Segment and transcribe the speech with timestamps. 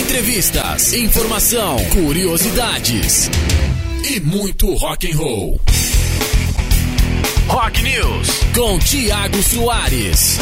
[0.00, 3.30] Entrevistas, informação, curiosidades
[4.10, 5.60] e muito rock and roll.
[7.46, 10.38] Rock News com Tiago Soares.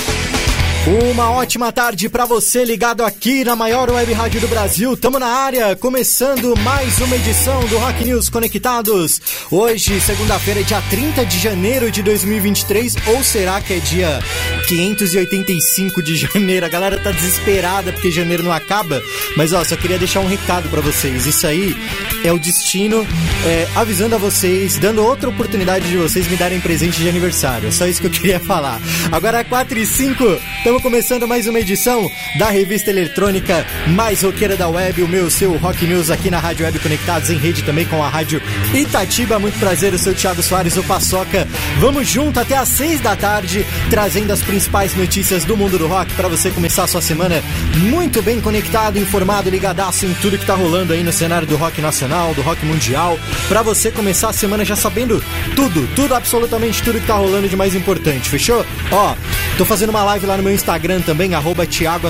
[0.84, 4.96] Uma ótima tarde para você ligado aqui na maior web rádio do Brasil.
[4.96, 9.20] Tamo na área, começando mais uma edição do Rock News Conectados.
[9.48, 14.18] Hoje, segunda-feira, dia 30 de janeiro de 2023, ou será que é dia
[14.66, 16.66] 585 de janeiro?
[16.66, 19.00] A galera tá desesperada porque janeiro não acaba,
[19.36, 21.26] mas ó, só queria deixar um recado para vocês.
[21.26, 21.76] Isso aí
[22.24, 23.06] é o destino
[23.46, 27.68] é, avisando a vocês, dando outra oportunidade de vocês me darem presente de aniversário.
[27.68, 28.80] É só isso que eu queria falar.
[29.12, 30.24] Agora 4 e 5,
[30.72, 35.54] Estamos começando mais uma edição da revista eletrônica mais roqueira da web, o meu, seu
[35.58, 38.40] Rock News aqui na Rádio Web Conectados em rede também com a Rádio
[38.72, 39.38] Itatiba.
[39.38, 41.46] Muito prazer, eu sou o Thiago Soares, o Paçoca.
[41.78, 46.10] Vamos junto até às seis da tarde, trazendo as principais notícias do mundo do rock
[46.14, 47.42] para você começar a sua semana
[47.90, 51.82] muito bem conectado, informado, ligadaço em tudo que tá rolando aí no cenário do rock
[51.82, 55.22] nacional, do rock mundial, para você começar a semana já sabendo
[55.54, 58.64] tudo, tudo, absolutamente tudo que tá rolando de mais importante, fechou?
[58.90, 59.14] Ó,
[59.58, 60.61] tô fazendo uma live lá no meu Instagram
[61.04, 62.08] também, arroba Thiago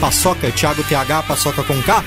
[0.00, 2.04] Paçoca, Thiago TH, Paçoca com K.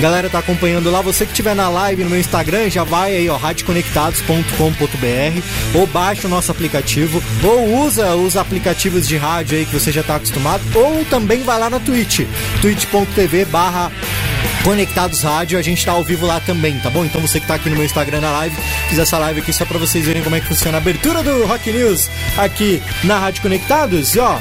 [0.00, 1.00] Galera tá acompanhando lá.
[1.00, 5.42] Você que tiver na live no meu Instagram, já vai aí, ó, radioconectados.com.br
[5.74, 10.02] ou baixa o nosso aplicativo, ou usa os aplicativos de rádio aí que você já
[10.02, 12.20] tá acostumado, ou também vai lá na Twitch,
[12.60, 13.90] twitch.tv barra
[14.64, 17.04] Conectados Rádio, a gente tá ao vivo lá também, tá bom?
[17.04, 18.56] Então você que tá aqui no meu Instagram na live,
[18.88, 21.44] fiz essa live aqui só pra vocês verem como é que funciona a abertura do
[21.44, 24.14] Rock News aqui na Rádio Conectados.
[24.14, 24.38] E ó,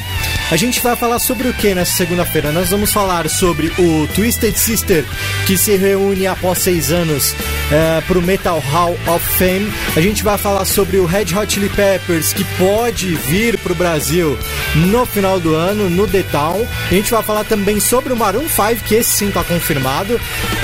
[0.50, 2.52] a gente vai falar sobre o que nessa segunda-feira?
[2.52, 5.04] Nós vamos falar sobre o Twisted Sister,
[5.46, 7.36] que se reúne após seis anos
[7.72, 9.74] é, pro Metal Hall of Fame.
[9.96, 14.38] A gente vai falar sobre o Red Hot Chili Peppers, que pode vir pro Brasil
[14.76, 16.24] no final do ano, no The.
[16.34, 20.13] A gente vai falar também sobre o Maroon 5, que esse sim tá confirmado.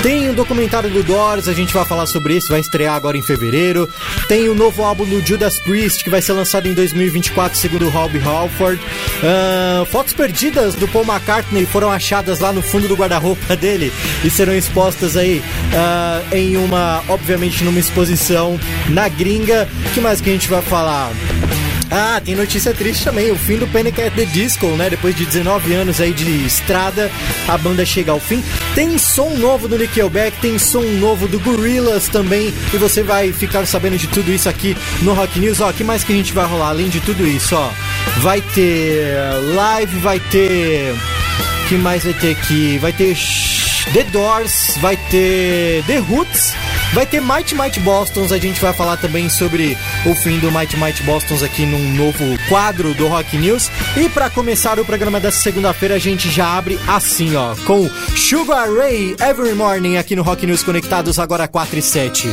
[0.02, 3.16] Tem o um documentário do Doors, a gente vai falar sobre isso, vai estrear agora
[3.16, 3.88] em fevereiro.
[4.28, 8.20] Tem o novo álbum do Judas Priest, que vai ser lançado em 2024, segundo Robbie
[8.20, 8.80] Halford.
[8.82, 13.92] Uh, fotos perdidas do Paul McCartney foram achadas lá no fundo do guarda-roupa dele
[14.24, 18.58] e serão expostas aí uh, em uma, obviamente, numa exposição
[18.88, 19.68] na gringa.
[19.86, 21.10] O que mais que a gente vai falar?
[21.90, 24.88] Ah, tem notícia triste também, o fim do Panic at the Disco, né?
[24.88, 27.10] Depois de 19 anos aí de estrada,
[27.48, 28.44] a banda chega ao fim.
[28.74, 33.66] Tem som novo do Nickelback, tem som novo do Gorillaz também, e você vai ficar
[33.66, 35.60] sabendo de tudo isso aqui no Rock News.
[35.60, 37.70] Ó, que mais que a gente vai rolar além de tudo isso, ó?
[38.18, 39.16] Vai ter
[39.54, 40.94] live, vai ter
[41.68, 42.78] que mais vai ter aqui?
[42.78, 43.16] Vai ter
[43.92, 46.52] The Doors, vai ter The Roots,
[46.92, 48.32] vai ter Mighty Mighty Bostons.
[48.32, 52.24] A gente vai falar também sobre o fim do Mighty Mighty Bostons aqui num novo
[52.48, 53.70] quadro do Rock News.
[53.96, 58.72] E para começar o programa dessa segunda-feira, a gente já abre assim, ó, com Sugar
[58.72, 62.28] Ray Every Morning aqui no Rock News Conectados, agora 4 e 7.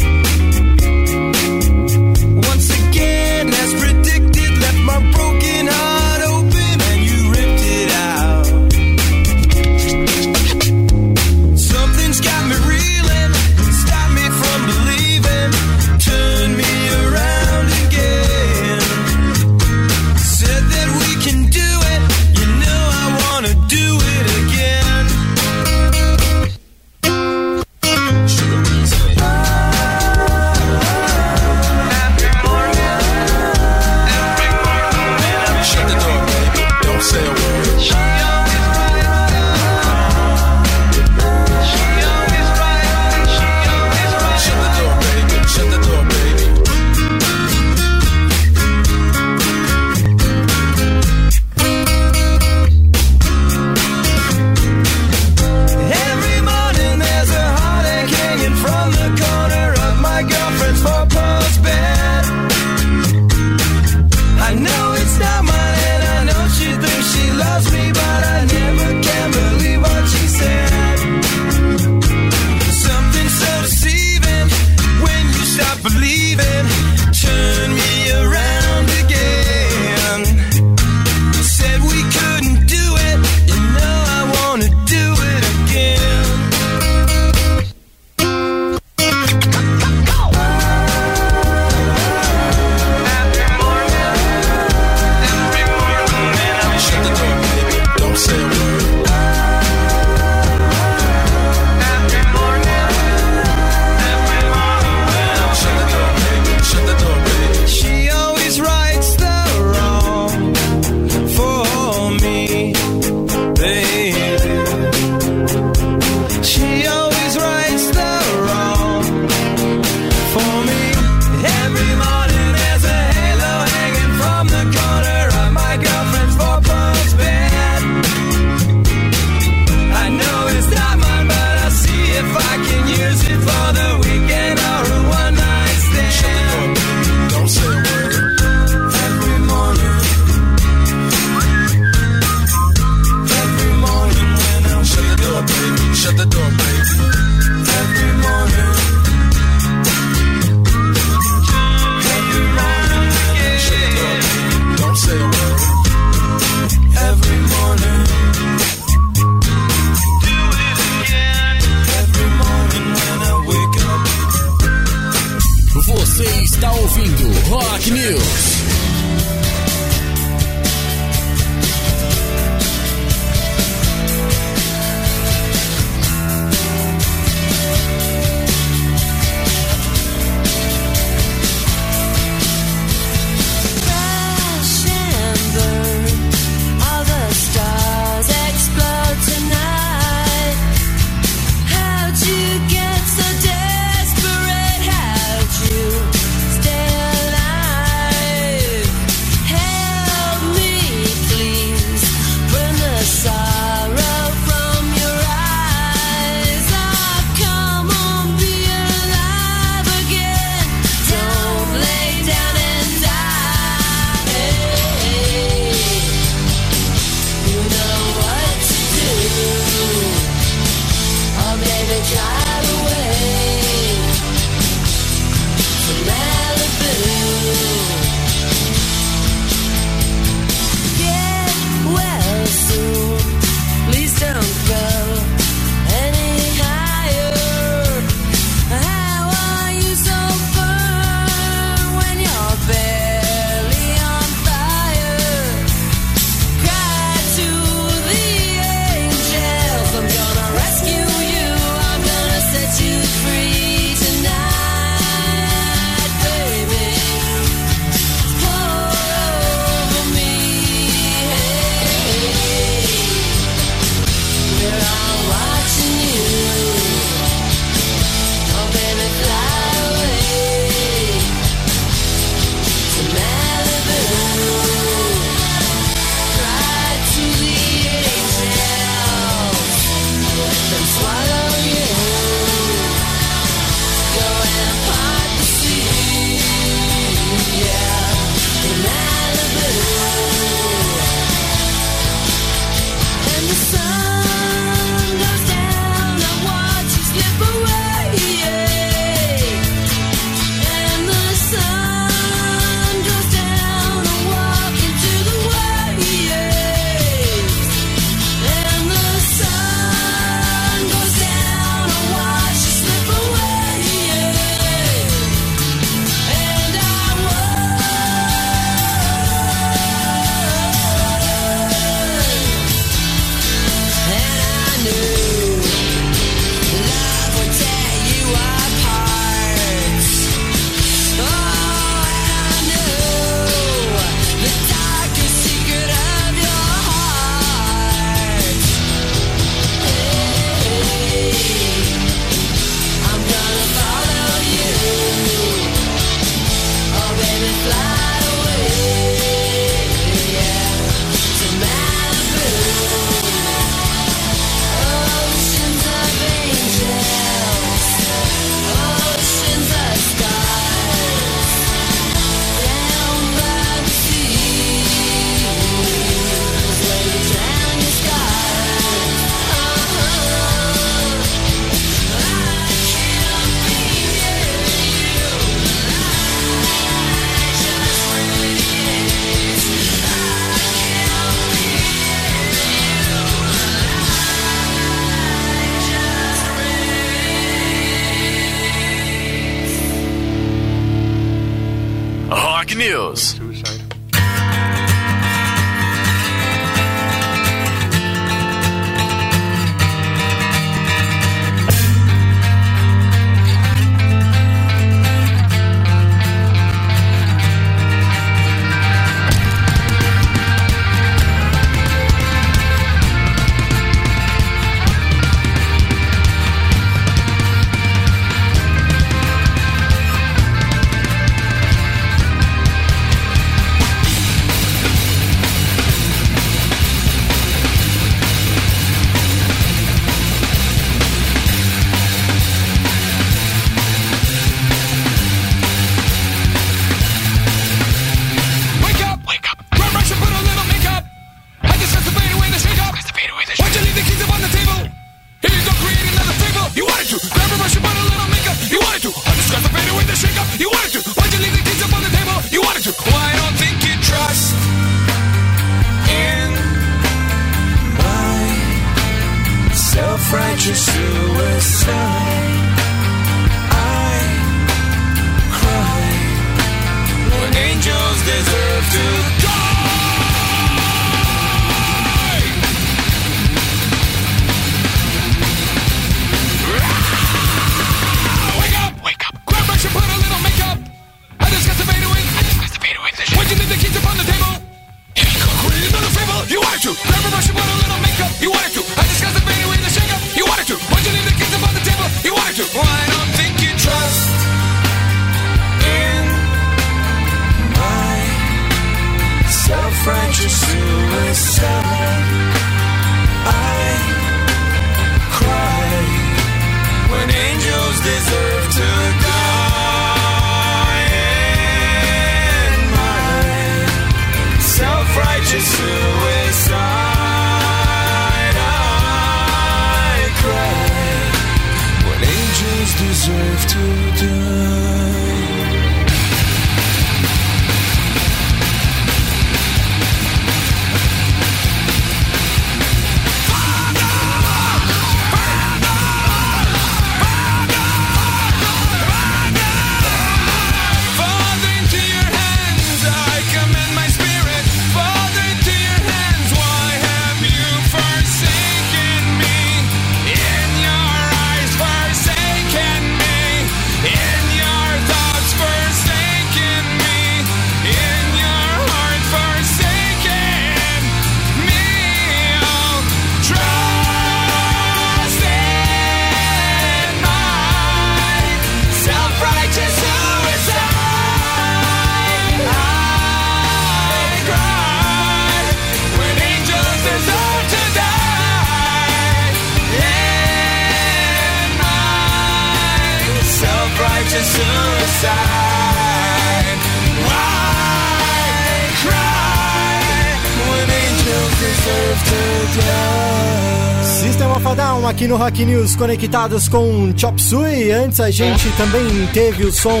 [595.64, 597.90] News, conectados com Chop Suey.
[597.90, 600.00] Antes a gente também teve o som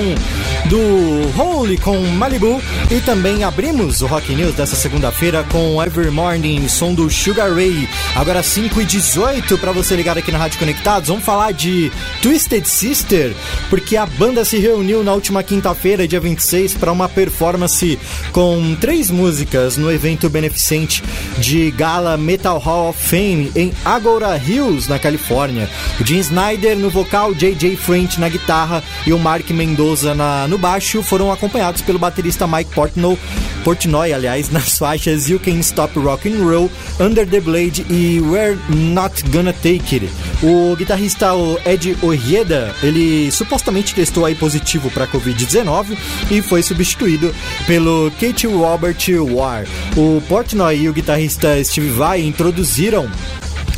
[0.68, 2.60] do Holy com Malibu
[2.90, 7.88] e também abrimos o Rock News dessa segunda-feira com Every Morning, som do Sugar Ray.
[8.14, 11.08] Agora 5 e 18 para você ligar aqui na Rádio Conectados.
[11.08, 13.34] Vamos falar de Twisted Sister,
[13.70, 17.98] porque a banda se reuniu na última quinta-feira, dia 26, para uma performance
[18.32, 21.02] com três músicas no evento beneficente
[21.38, 25.68] de Gala Metal Hall of Fame em Agora Hills, na Califórnia.
[25.98, 27.76] O Jim Snyder no vocal, J.J.
[27.76, 32.72] French na guitarra e o Mark Mendoza na, no baixo foram acompanhados pelo baterista Mike
[32.74, 33.16] Portnoy,
[33.64, 38.58] Portnoy, aliás, nas faixas You Can Stop Rock and Roll, Under the Blade e We're
[38.68, 40.10] Not Gonna Take It.
[40.42, 41.28] O guitarrista
[41.64, 45.96] Ed Ojeda, ele supostamente testou aí positivo para Covid-19
[46.30, 47.34] e foi substituído
[47.66, 48.96] pelo Kate Robert
[49.32, 49.64] War.
[49.96, 53.10] O Portnoy e o guitarrista Steve Vai introduziram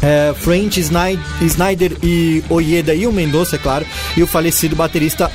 [0.02, 3.84] é, French, Sny- Snyder e Oyeda e o Mendonça, é claro,
[4.16, 5.30] e o falecido baterista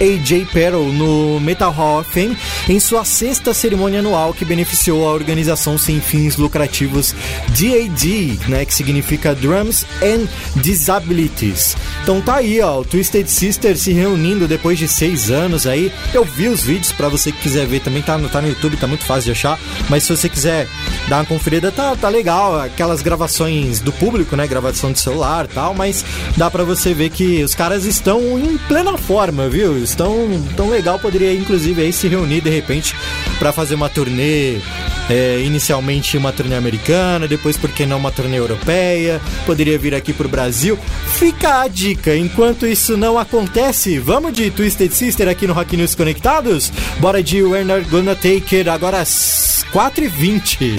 [0.00, 2.36] AJ Perel no Metal Hall of Fame
[2.68, 7.14] em sua sexta cerimônia anual que beneficiou a organização sem fins lucrativos
[7.48, 10.26] DAD, né, que significa Drums and
[10.56, 11.76] Disabilities.
[12.02, 15.92] Então tá aí, ó, o Twisted Sister se reunindo depois de seis anos aí.
[16.14, 18.76] Eu vi os vídeos pra você que quiser ver, também tá no, tá no YouTube,
[18.76, 19.58] tá muito fácil de achar.
[19.88, 20.66] Mas se você quiser
[21.08, 22.58] dar uma conferida, tá, tá legal.
[22.60, 24.46] Aquelas gravações do público, né?
[24.46, 26.04] Gravação de celular tal, mas
[26.36, 29.76] dá pra você ver que os caras estão em plena forma, viu?
[29.90, 30.14] Estão
[30.56, 32.94] tão legal, poderia inclusive aí se reunir de repente
[33.40, 34.60] pra fazer uma turnê.
[35.08, 40.12] é, inicialmente uma turnê americana, depois por que não uma turnê europeia, poderia vir aqui
[40.12, 40.78] pro Brasil.
[41.18, 45.96] Fica a dica, enquanto isso não acontece, vamos de Twisted Sister aqui no Rock News
[45.96, 46.72] Conectados?
[47.00, 50.76] Bora de We're Not Gonna Take It agora às 4h20.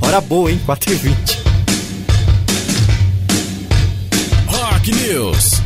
[0.00, 0.60] Hora boa, hein?
[0.66, 1.38] 4h20.
[4.48, 5.57] Rock News.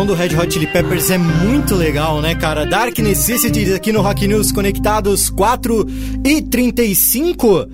[0.00, 2.64] Som do Red Hot Chili Peppers é muito legal, né, cara?
[2.64, 5.86] Dark Necessities aqui no Rock News Conectados 4
[6.24, 7.68] e 35.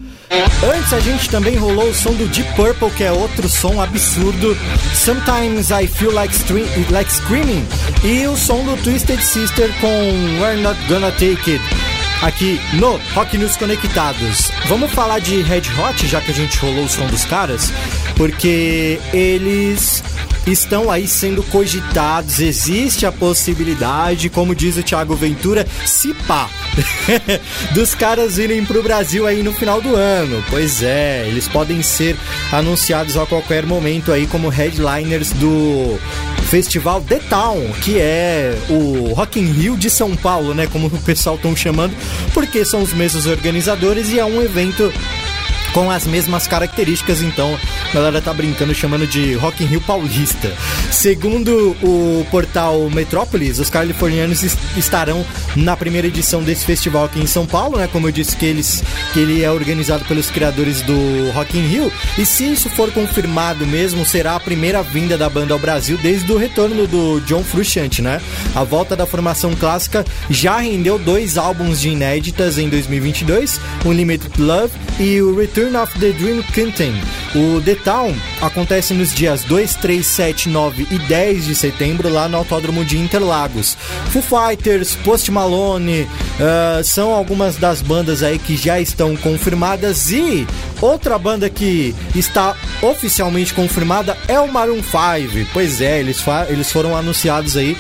[0.74, 4.56] Antes a gente também rolou o som do Deep Purple, que é outro som absurdo.
[4.92, 7.64] Sometimes I Feel Like, Stre- like Screaming.
[8.02, 9.86] E o som do Twisted Sister com
[10.40, 11.60] We're Not Gonna Take It.
[12.22, 14.50] Aqui no Rock News Conectados.
[14.66, 17.72] Vamos falar de Red Hot, já que a gente rolou o som dos caras,
[18.16, 20.02] porque eles
[20.46, 22.40] estão aí sendo cogitados.
[22.40, 26.48] Existe a possibilidade, como diz o Thiago Ventura, se pá,
[27.72, 30.42] dos caras irem pro Brasil aí no final do ano.
[30.48, 32.16] Pois é, eles podem ser
[32.52, 35.98] anunciados a qualquer momento aí como headliners do
[36.46, 41.02] Festival The Town, que é o Rock in Rio de São Paulo, né, como o
[41.02, 41.94] pessoal estão chamando,
[42.32, 44.92] porque são os mesmos organizadores e é um evento
[45.72, 47.58] com as mesmas características, então
[47.96, 50.52] galera tá brincando chamando de Rock in Rio Paulista.
[50.90, 55.24] Segundo o portal Metrópolis, os californianos es- estarão
[55.56, 57.88] na primeira edição desse festival aqui em São Paulo, né?
[57.90, 61.92] Como eu disse que eles que ele é organizado pelos criadores do Rock in Rio,
[62.18, 66.30] e se isso for confirmado mesmo, será a primeira vinda da banda ao Brasil desde
[66.30, 68.20] o retorno do John Frusciante, né?
[68.54, 74.72] A volta da formação clássica já rendeu dois álbuns de inéditas em 2022, Unlimited Love
[74.98, 76.94] e o Return of the Dream Quintet.
[77.34, 82.28] O The Town acontece nos dias 2, 3, 7, 9 e 10 de setembro lá
[82.28, 83.76] no Autódromo de Interlagos.
[84.10, 85.45] Foo Fighters, Post Malone,
[86.40, 90.46] ah, são algumas das bandas aí que já estão confirmadas e
[90.80, 95.50] outra banda que está oficialmente confirmada é o Maroon 5.
[95.52, 97.76] Pois é, eles, eles foram anunciados aí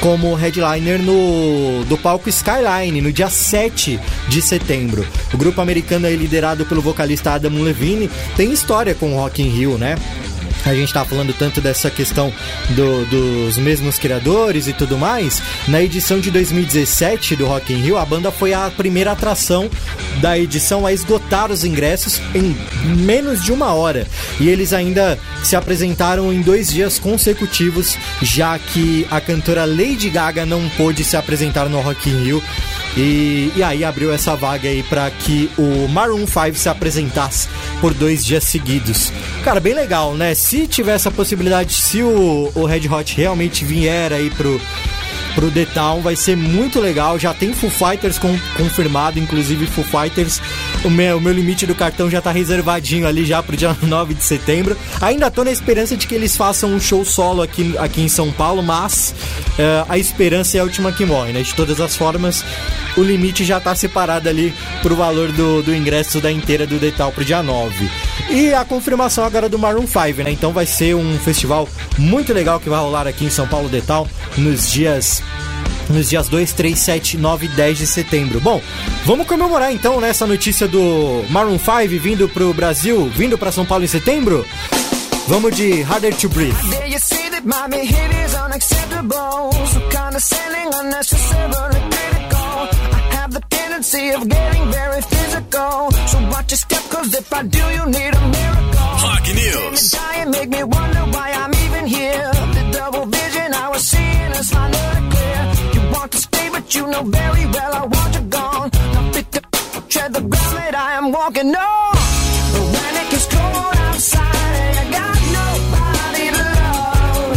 [0.00, 3.98] como headliner no do palco Skyline no dia 7
[4.28, 5.06] de setembro.
[5.32, 9.48] O grupo americano é liderado pelo vocalista Adam Levine, tem história com o Rock in
[9.48, 9.96] Rio, né?
[10.64, 12.32] A gente tá falando tanto dessa questão
[12.70, 15.42] do- dos mesmos criadores e tudo mais.
[15.68, 19.68] Na edição de 2017 do Rock in Rio, a banda foi a primeira atração
[20.20, 22.56] da edição a esgotar os ingressos em
[22.96, 24.06] menos de uma hora.
[24.40, 30.46] E eles ainda se apresentaram em dois dias consecutivos, já que a cantora Lady Gaga
[30.46, 32.42] não pôde se apresentar no Rock in Rio.
[32.96, 37.48] E, e aí abriu essa vaga aí para que o Maroon 5 se apresentasse
[37.80, 39.12] por dois dias seguidos.
[39.42, 40.32] Cara, bem legal, né?
[40.54, 44.60] Se tiver essa possibilidade, se o, o Red Hot realmente vier aí pro,
[45.34, 47.18] pro The Town, vai ser muito legal.
[47.18, 50.40] Já tem Foo Fighters com- confirmado, inclusive Foo Fighters.
[50.84, 54.14] O meu, o meu limite do cartão já tá reservadinho ali já pro dia 9
[54.14, 54.76] de setembro.
[55.00, 58.30] Ainda tô na esperança de que eles façam um show solo aqui, aqui em São
[58.30, 59.14] Paulo, mas
[59.58, 61.42] eh, a esperança é a última que morre, né?
[61.42, 62.44] De todas as formas,
[62.96, 66.92] o limite já tá separado ali pro valor do, do ingresso da inteira do The
[66.92, 67.90] Town pro dia 9.
[68.30, 70.30] E a confirmação agora do Maroon 5, né?
[70.30, 71.68] Então vai ser um festival
[71.98, 74.06] muito legal que vai rolar aqui em São Paulo The Town
[74.38, 75.22] nos dias
[75.88, 78.40] nos dias 2, 3, 7, 9 e 10 de setembro.
[78.40, 78.60] Bom,
[79.04, 83.84] vamos comemorar então nessa notícia do Maroon 5 vindo pro Brasil, vindo pra São Paulo
[83.84, 84.46] em setembro?
[85.26, 86.56] Vamos de Harder to Breathe.
[98.98, 99.94] Rock News.
[106.64, 108.70] But you know very well I want you gone.
[108.72, 109.44] Now pick up,
[109.88, 111.92] tread the ground that I am walking on.
[112.52, 117.36] But when it gets cold outside and I got nobody to love,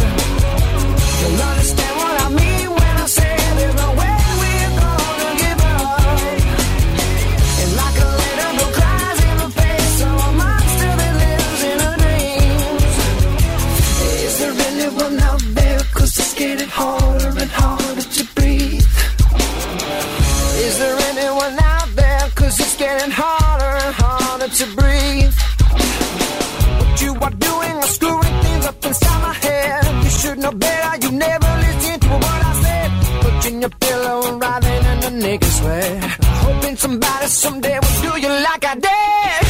[1.20, 6.00] you'll understand what I mean when I say there's no way we're gonna give up.
[7.60, 11.78] And like a little girl cries in the face of a monster that lives in
[11.84, 12.94] her dreams.
[14.24, 15.80] Is there anyone out there?
[15.96, 17.07] Cause getting harder
[22.88, 25.34] getting harder and harder to breathe.
[26.78, 30.04] What you are doing is screwing things up inside my head.
[30.04, 32.88] You should know better, you never listen to what I said.
[33.24, 36.02] Putting your pillow and writhing in the naked sweat.
[36.46, 39.47] Hoping somebody someday will do you like I did.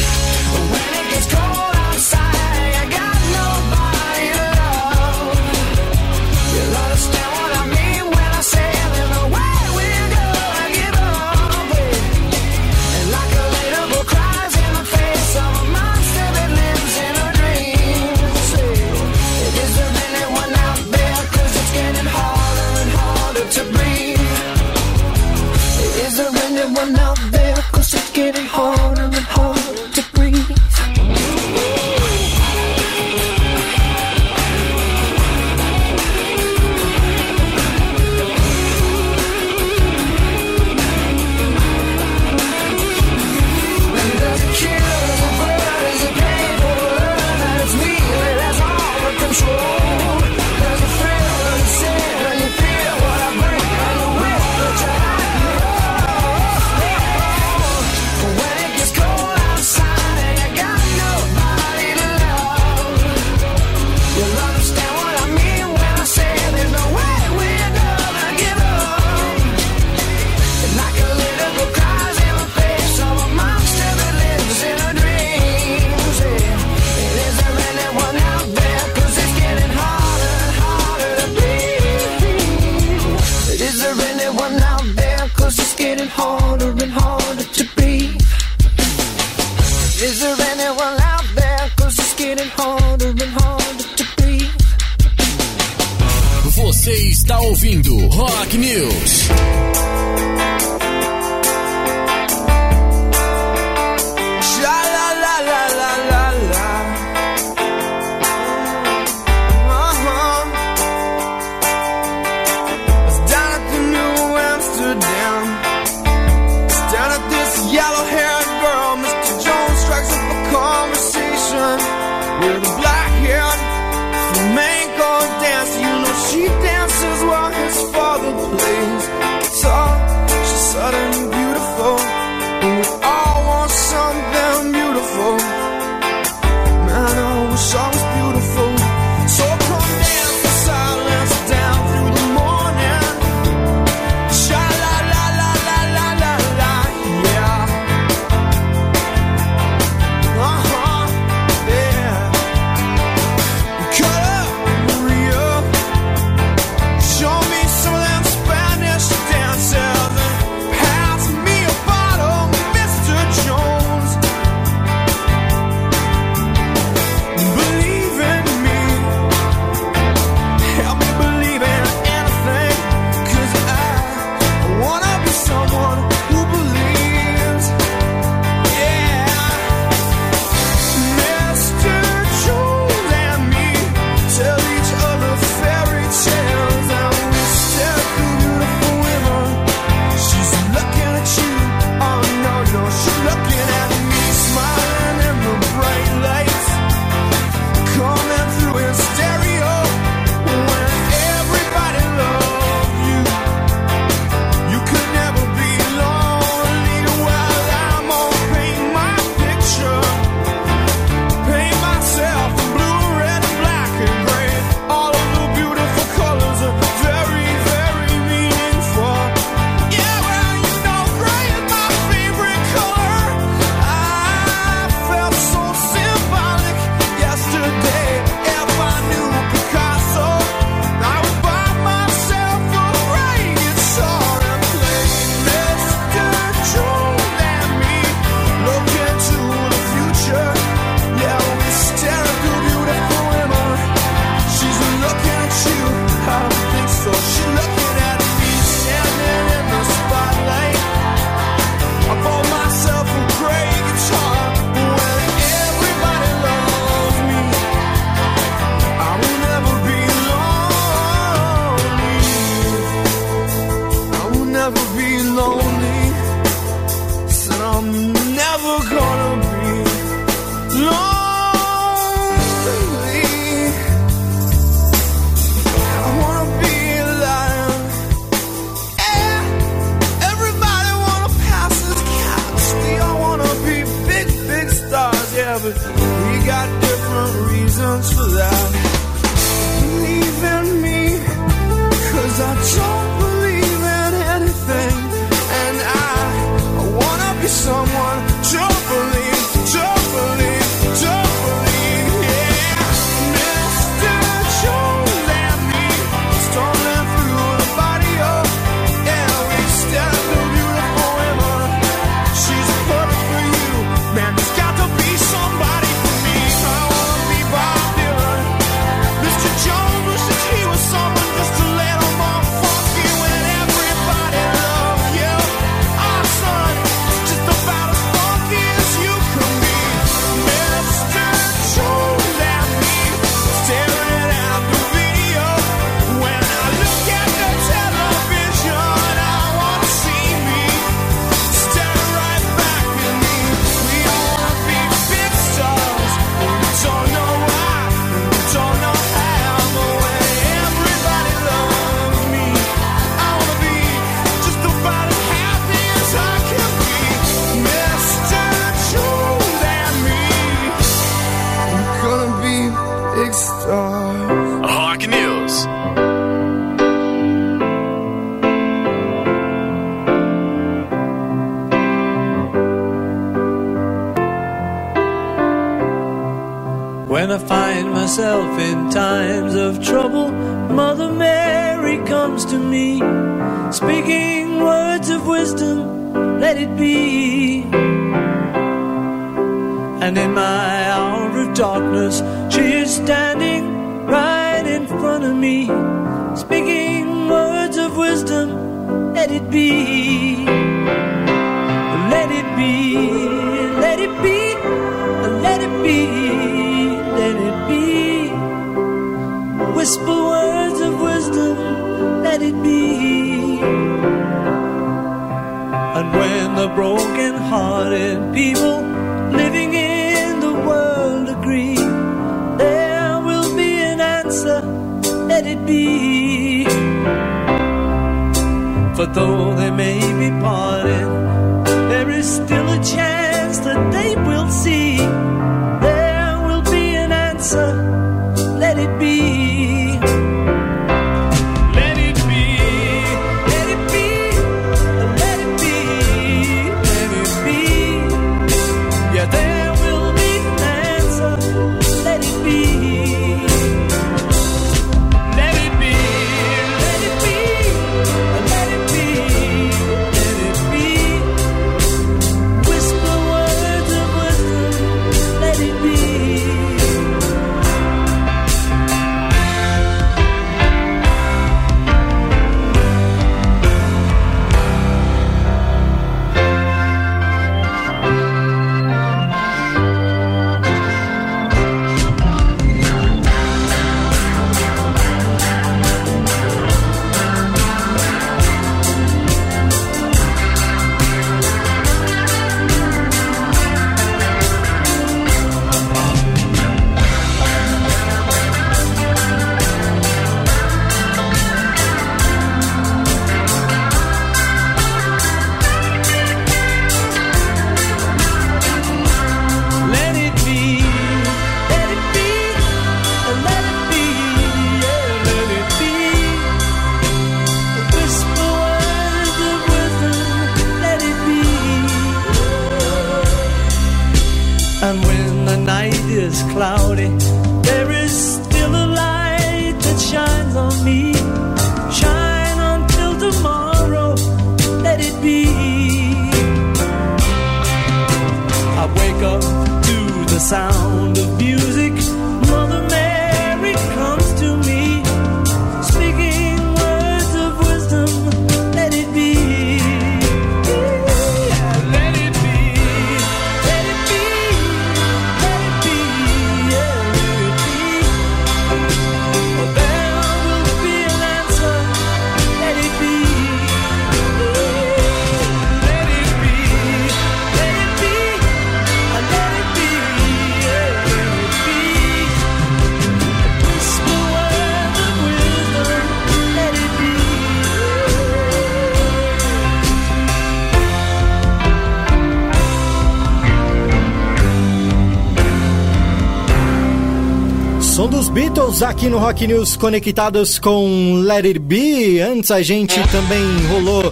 [588.99, 592.19] Aqui no Rock News conectados com Let It Be.
[592.19, 594.11] Antes a gente também rolou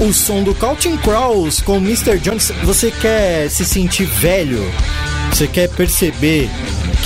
[0.00, 2.16] o som do Counting Crows com Mr.
[2.20, 2.52] Jones.
[2.62, 4.62] Você quer se sentir velho?
[5.32, 6.48] Você quer perceber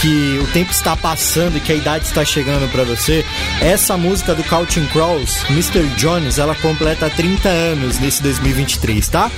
[0.02, 3.24] que o tempo está passando e que a idade está chegando pra você?
[3.58, 5.82] Essa música do Counting Crows, Mr.
[5.96, 9.30] Jones, ela completa 30 anos nesse 2023, tá?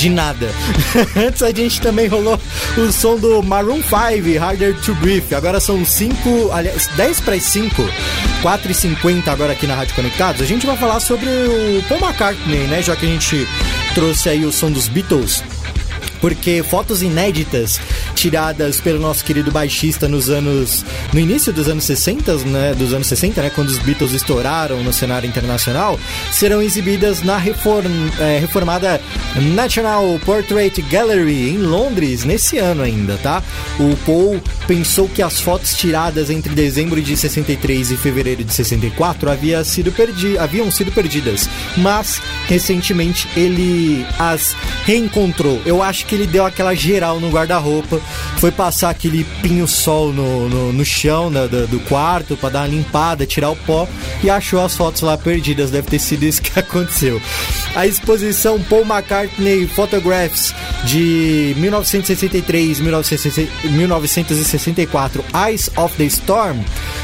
[0.00, 0.48] De nada.
[1.14, 2.40] Antes a gente também rolou
[2.78, 5.34] o som do Maroon 5, Harder to Breathe.
[5.34, 7.86] Agora são 5, aliás, 10 para as 5,
[8.40, 10.40] 4 e 50 agora aqui na Rádio Conectados.
[10.40, 12.80] A gente vai falar sobre o Paul McCartney, né?
[12.80, 13.46] Já que a gente
[13.94, 15.44] trouxe aí o som dos Beatles
[16.20, 17.80] porque fotos inéditas
[18.14, 23.06] tiradas pelo nosso querido baixista nos anos no início dos anos 60, né, dos anos
[23.06, 25.98] 60, né, quando os Beatles estouraram no cenário internacional,
[26.30, 29.00] serão exibidas na reform, eh, reformada
[29.36, 33.42] National Portrait Gallery em Londres nesse ano ainda, tá?
[33.80, 39.30] O Paul pensou que as fotos tiradas entre dezembro de 63 e fevereiro de 64
[39.30, 44.54] havia sido perdi haviam sido perdidas, mas recentemente ele as
[44.84, 45.62] reencontrou.
[45.64, 47.98] Eu acho que ele deu aquela geral no guarda-roupa,
[48.36, 53.24] foi passar aquele pinho-sol no, no, no chão né, do, quarto para dar uma limpada,
[53.24, 53.88] tirar o pó
[54.22, 55.70] e achou as fotos lá perdidas.
[55.70, 57.20] Deve ter sido isso que aconteceu.
[57.74, 60.54] A exposição Paul McCartney Photographs
[60.84, 62.80] de 1963
[63.70, 66.58] 1964 Eyes of the Storm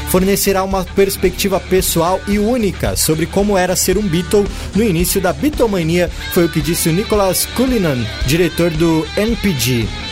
[0.09, 4.45] fornecerá uma perspectiva pessoal e única sobre como era ser um Beatle
[4.75, 10.06] no início da Beatlemania, foi o que disse o Nicholas Cullinan, diretor do NPG.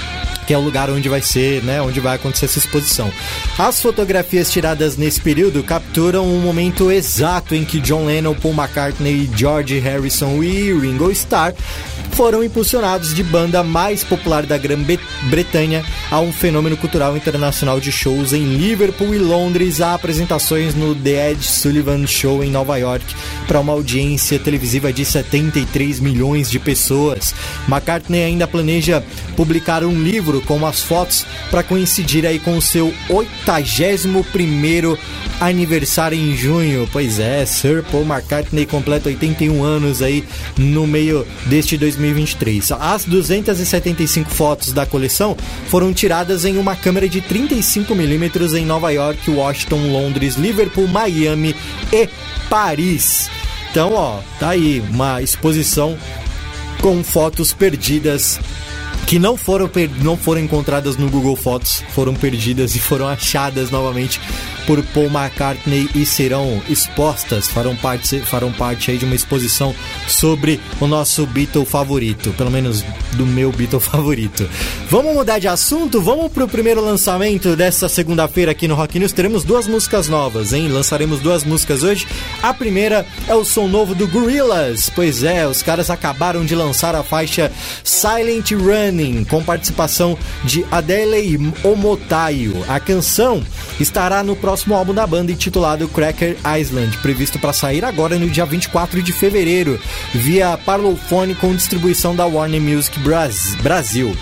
[0.46, 3.12] Que é o lugar onde vai ser, né, onde vai acontecer essa exposição.
[3.58, 9.30] As fotografias tiradas nesse período capturam um momento exato em que John Lennon, Paul McCartney,
[9.36, 11.54] George Harrison e Ringo Starr
[12.12, 18.32] foram impulsionados de banda mais popular da Grã-Bretanha a um fenômeno cultural internacional de shows
[18.32, 23.06] em Liverpool e Londres, a apresentações no The Ed Sullivan Show em Nova York
[23.48, 27.36] para uma audiência televisiva de 73 milhões de pessoas.
[27.68, 29.04] McCartney ainda planeja
[29.36, 34.98] publicar um livro com as fotos para coincidir aí com o seu 81º
[35.40, 36.88] aniversário em junho.
[36.92, 40.24] Pois é, Sir Paul McCartney completa 81 anos aí
[40.58, 42.72] no meio deste 2023.
[42.74, 45.36] As 275 fotos da coleção
[45.68, 51.56] foram tiradas em uma câmera de 35mm em Nova York, Washington, Londres, Liverpool, Miami
[51.92, 52.08] e
[52.50, 53.30] Paris.
[53.72, 55.98] Então, ó, tá aí uma exposição
[56.82, 58.40] com fotos perdidas
[59.06, 59.70] que não foram,
[60.02, 64.20] não foram encontradas no Google Fotos, foram perdidas e foram achadas novamente
[64.66, 69.76] por Paul McCartney e serão expostas, farão parte, farão parte aí de uma exposição
[70.08, 72.84] sobre o nosso Beatle favorito, pelo menos
[73.14, 74.50] do meu Beatle favorito.
[74.90, 76.02] Vamos mudar de assunto?
[76.02, 79.12] Vamos pro primeiro lançamento dessa segunda-feira aqui no Rock News.
[79.12, 80.68] Teremos duas músicas novas, hein?
[80.68, 82.08] Lançaremos duas músicas hoje.
[82.42, 84.90] A primeira é o som novo do Gorillaz.
[84.90, 87.52] Pois é, os caras acabaram de lançar a faixa
[87.84, 88.52] Silent
[88.86, 92.64] Running, com participação de Adele Omotayo.
[92.68, 93.44] A canção
[93.80, 98.46] estará no próximo álbum da banda intitulado Cracker Island, previsto para sair agora no dia
[98.46, 99.80] 24 de fevereiro,
[100.14, 104.16] via Parlophone com distribuição da Warner Music Bras- Brasil.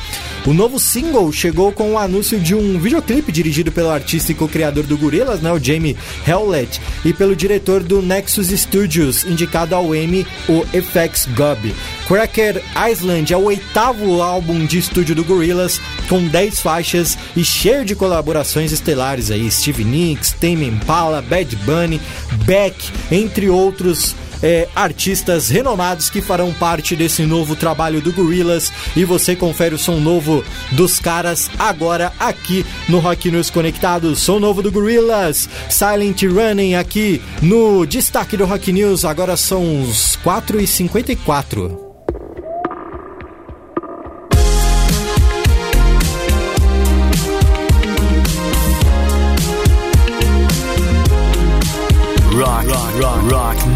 [0.45, 4.84] O novo single chegou com o anúncio de um videoclipe dirigido pelo artista e co-criador
[4.84, 5.95] do Gorillaz, né, o Jamie
[6.28, 11.74] Hewlett, e pelo diretor do Nexus Studios, indicado ao Emmy, o FX Gub.
[12.08, 15.80] Cracker Island é o oitavo álbum de estúdio do Gorillaz,
[16.10, 22.01] com 10 faixas e cheio de colaborações estelares aí, Steve Nicks, Tame Impala, Bad Bunny,
[22.45, 22.76] Beck,
[23.12, 29.36] entre outros é, artistas renomados que farão parte desse novo trabalho do Gorillaz e você
[29.36, 30.43] confere o som novo
[30.74, 34.14] dos caras agora aqui no Rock News Conectado.
[34.16, 39.06] Som novo do Gorillaz, Silent Running aqui no destaque do Rock News.
[39.06, 41.82] Agora são os 4h54.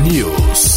[0.03, 0.76] News.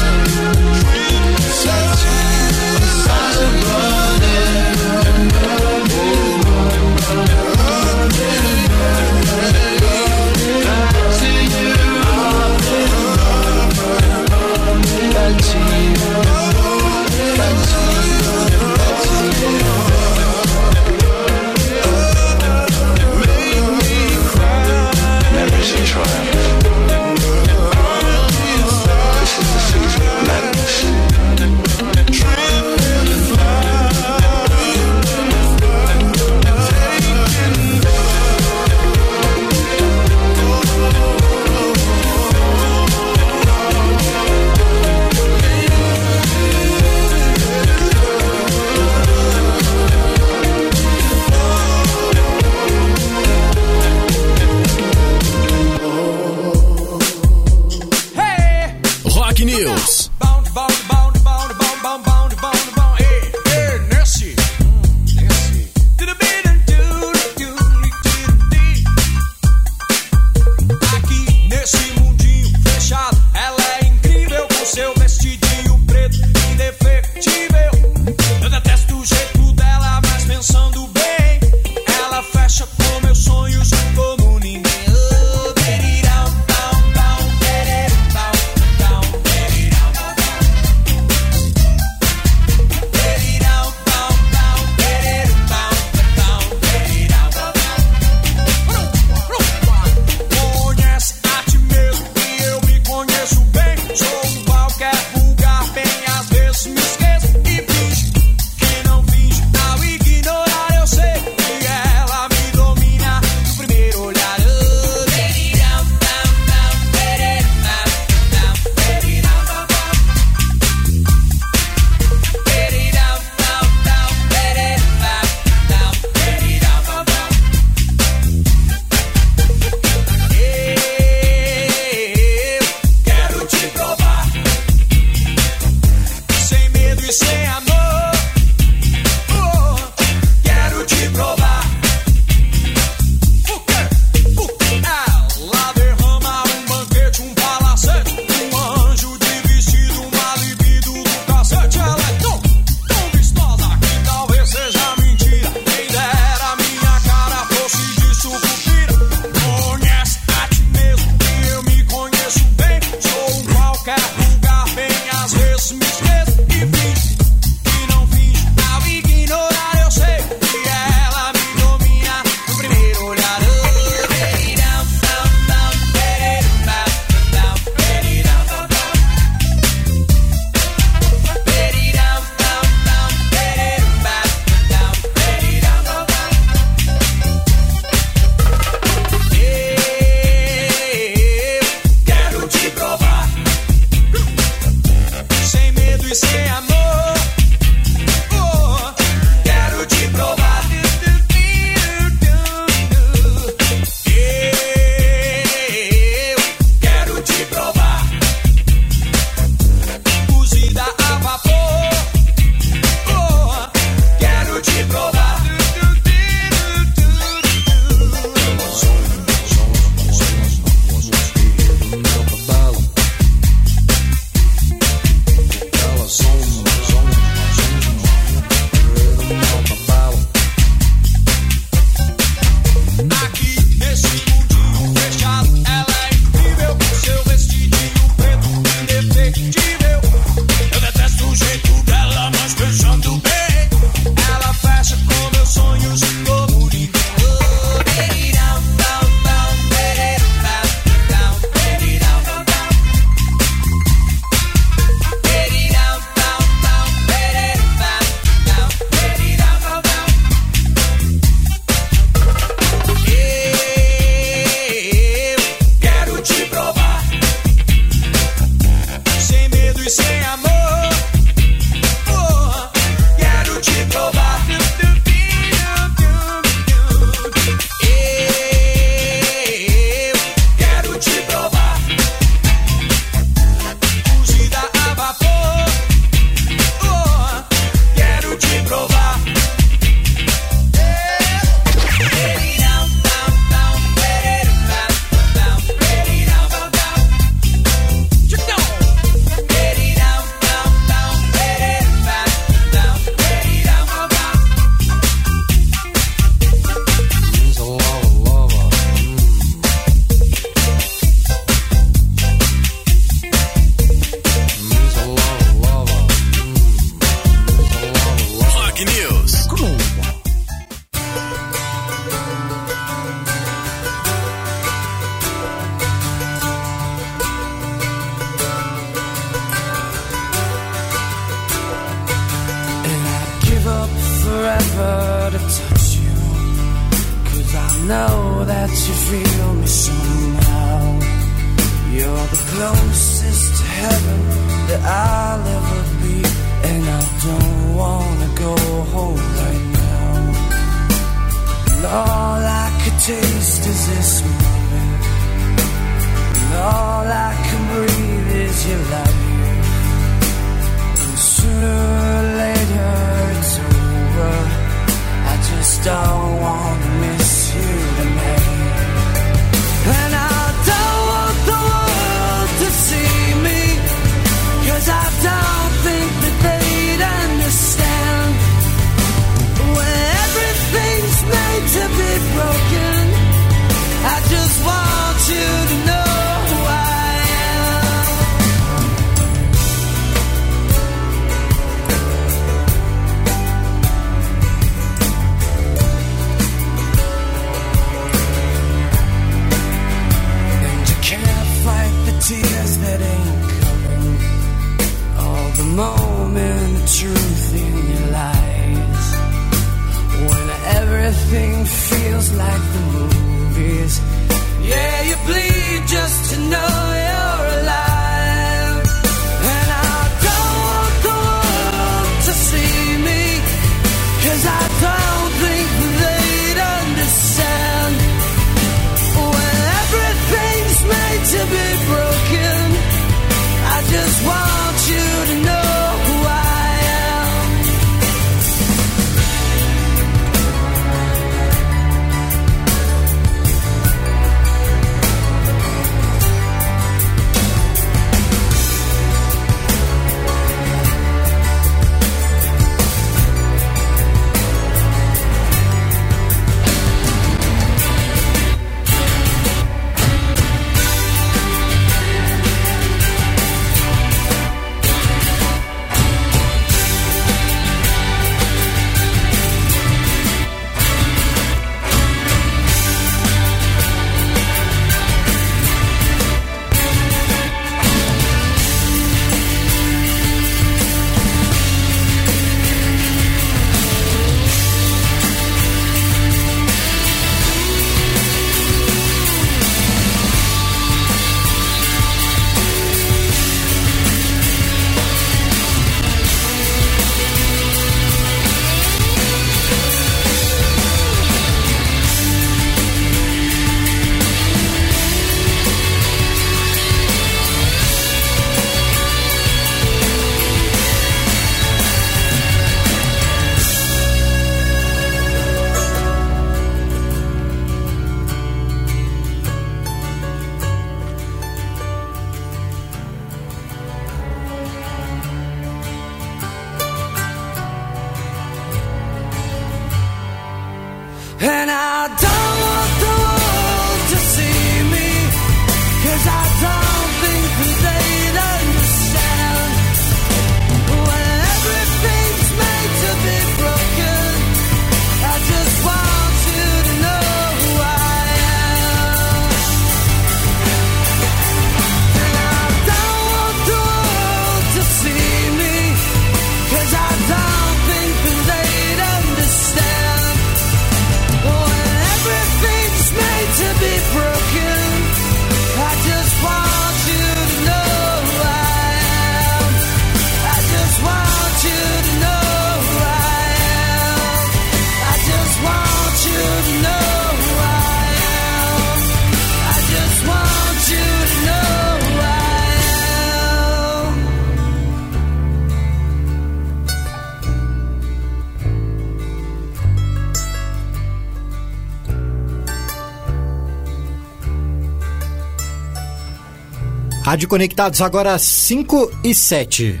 [597.28, 600.00] Rádio Conectados agora 5 e 7.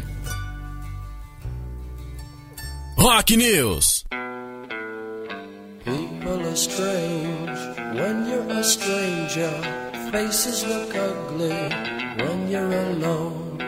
[2.96, 4.06] Rock News.
[5.84, 7.60] People are strange
[8.00, 9.50] when you're a stranger.
[10.10, 11.52] Faces look ugly
[12.16, 13.58] when you're alone.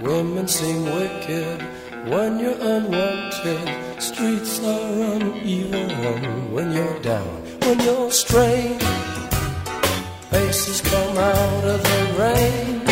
[0.00, 1.58] Women seem wicked
[2.06, 3.68] when you're unwanted.
[3.98, 7.42] Streets are uneven when you're down.
[7.62, 8.80] When you're strange,
[10.30, 12.91] faces come out of the rain.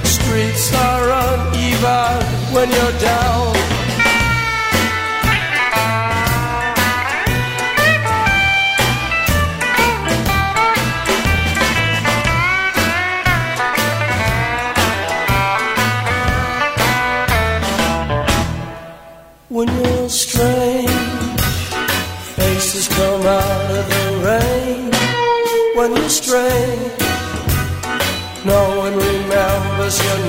[0.31, 3.80] Streets are uneven when you're down.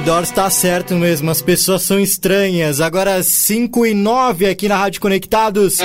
[0.00, 2.80] The Doors tá certo mesmo, as pessoas são estranhas.
[2.80, 5.78] Agora 5 e 9 aqui na Rádio Conectados.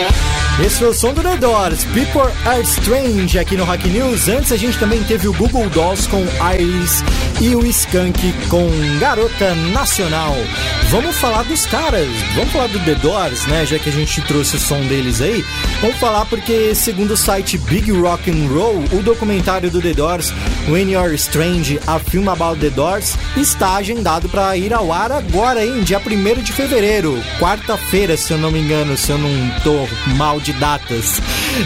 [0.66, 4.30] Esse foi o som do The Doors, People Are Strange aqui no Rock News.
[4.30, 6.22] Antes a gente também teve o Google Dolls com
[6.54, 7.04] Iris
[7.42, 8.68] e o Skank com
[9.00, 10.36] Garota Nacional.
[10.90, 13.66] Vamos falar dos caras, vamos falar do The Doors, né?
[13.66, 15.44] Já que a gente trouxe o som deles aí.
[15.82, 20.32] Vamos falar porque, segundo o site Big Rock and Roll, o documentário do The Doors,
[20.70, 25.66] When You're Strange, a Film About The Doors, está agendado para ir ao ar agora,
[25.66, 25.82] hein?
[25.84, 29.30] Dia 1 de fevereiro, quarta-feira, se eu não me engano, se eu não
[29.64, 31.22] tô mal de datas.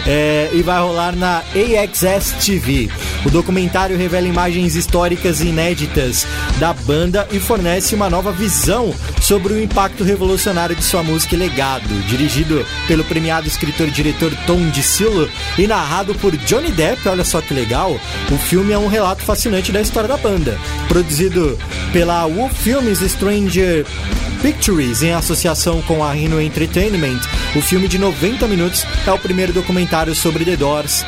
[0.08, 2.90] É, e vai rolar na AXS TV.
[3.26, 6.26] O documentário revela imagens históricas e inéditas
[6.58, 11.38] da banda e fornece uma nova visão sobre o impacto revolucionário de sua música e
[11.38, 11.90] legado.
[12.08, 17.42] Dirigido pelo premiado escritor e diretor Tom DiCillo e narrado por Johnny Depp, olha só
[17.42, 18.00] que legal,
[18.32, 20.58] o filme é um relato fascinante da história da banda.
[20.88, 21.60] Produzido
[21.92, 23.86] pela Wolf Films Stranger
[24.42, 27.20] Pictures em associação com a Rhino Entertainment,
[27.56, 31.04] o filme de 90 minutos é o primeiro documentário sobre The Doors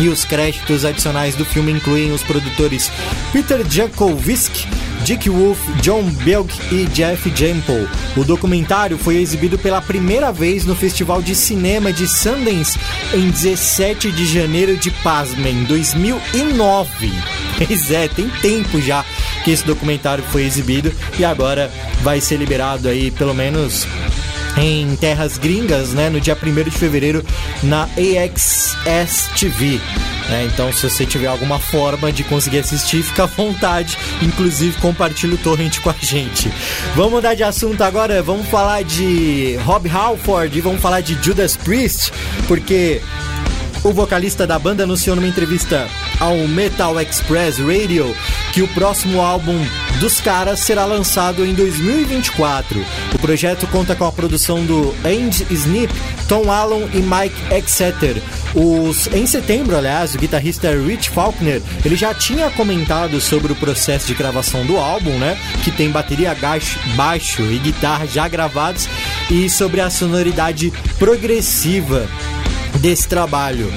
[0.00, 2.90] e os créditos adicionais do filme incluem os produtores
[3.32, 4.66] Peter Jakovic,
[5.04, 7.88] Dick Wolf, John Belk e Jeff Jempel.
[8.16, 12.78] O documentário foi exibido pela primeira vez no Festival de Cinema de Sundance
[13.12, 17.12] em 17 de janeiro de Pasmem, 2009.
[17.58, 19.04] Pois é, tem tempo já
[19.42, 21.68] que esse documentário foi exibido e agora
[22.02, 23.84] vai ser liberado aí pelo menos
[24.56, 27.24] em terras gringas, né, no dia 1 de fevereiro
[27.62, 29.80] na AXS TV.
[30.28, 30.48] né?
[30.52, 33.98] então, se você tiver alguma forma de conseguir assistir, fica à vontade.
[34.22, 36.50] Inclusive, compartilhe o torrent com a gente.
[36.94, 38.22] Vamos mudar de assunto agora.
[38.22, 42.12] Vamos falar de Rob Halford e vamos falar de Judas Priest,
[42.46, 43.00] porque
[43.84, 48.14] o vocalista da banda anunciou numa entrevista ao Metal Express Radio
[48.52, 49.58] que o próximo álbum
[50.00, 52.84] dos caras será lançado em 2024.
[53.14, 55.92] O projeto conta com a produção do Andy Snip,
[56.28, 58.22] Tom Allen e Mike Exeter.
[58.54, 64.06] Os, em setembro, aliás, o guitarrista Rich Faulkner ele já tinha comentado sobre o processo
[64.06, 65.38] de gravação do álbum, né?
[65.62, 68.88] Que tem bateria, gacho, baixo e guitarra já gravados
[69.30, 72.08] e sobre a sonoridade progressiva
[72.78, 73.72] desse trabalho.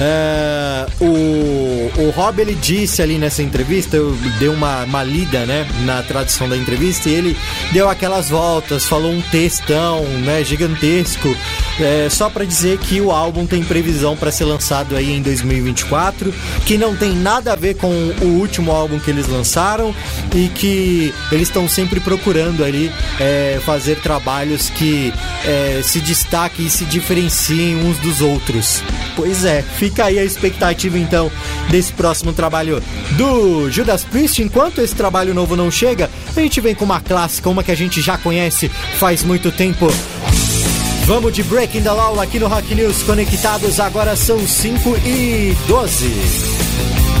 [0.00, 5.68] É, o, o Rob ele disse ali nessa entrevista, eu dei uma, uma lida né,
[5.84, 7.36] na tradução da entrevista, e ele
[7.72, 11.34] deu aquelas voltas, falou um textão né, gigantesco
[11.80, 16.32] É, só pra dizer que o álbum tem previsão pra ser lançado aí em 2024,
[16.66, 19.94] que não tem nada a ver com o último álbum que eles lançaram
[20.34, 25.12] e que eles estão sempre procurando ali é, fazer trabalhos que
[25.44, 28.41] é, se destaquem e se diferenciem uns dos outros.
[29.14, 31.30] Pois é, fica aí a expectativa então
[31.70, 32.82] desse próximo trabalho
[33.12, 34.42] do Judas Priest.
[34.42, 37.76] Enquanto esse trabalho novo não chega, a gente vem com uma clássica, uma que a
[37.76, 38.68] gente já conhece
[38.98, 39.86] faz muito tempo.
[41.04, 43.80] Vamos de Breaking the Law aqui no Rock News Conectados.
[43.80, 47.11] Agora são 5 e 12.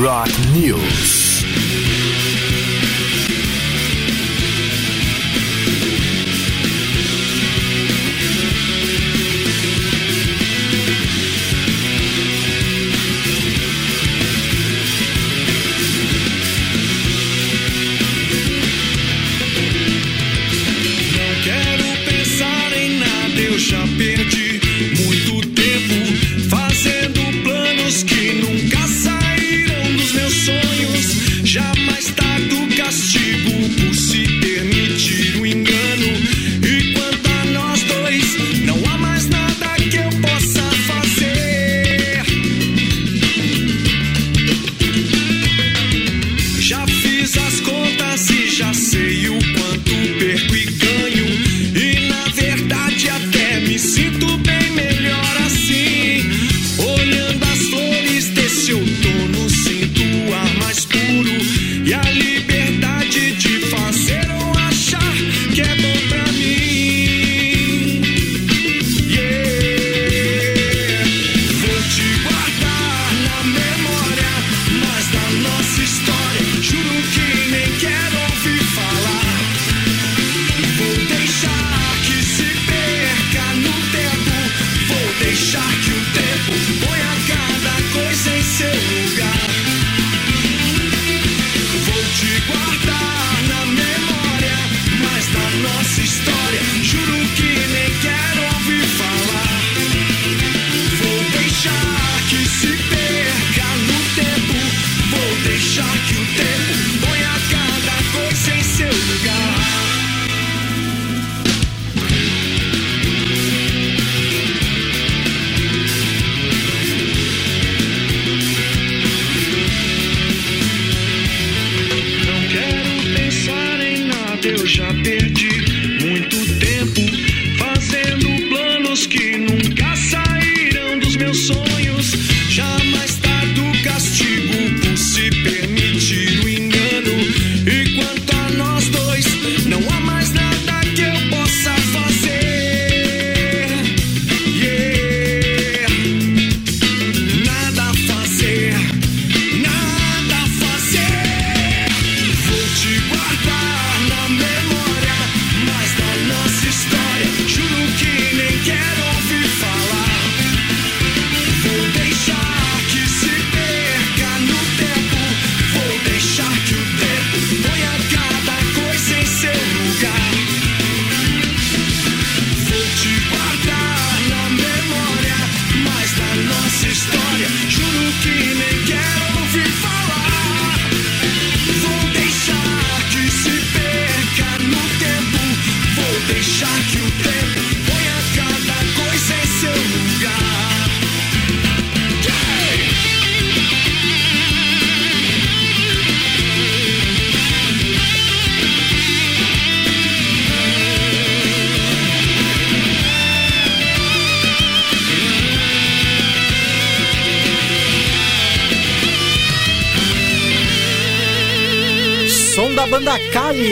[0.00, 0.39] Rock,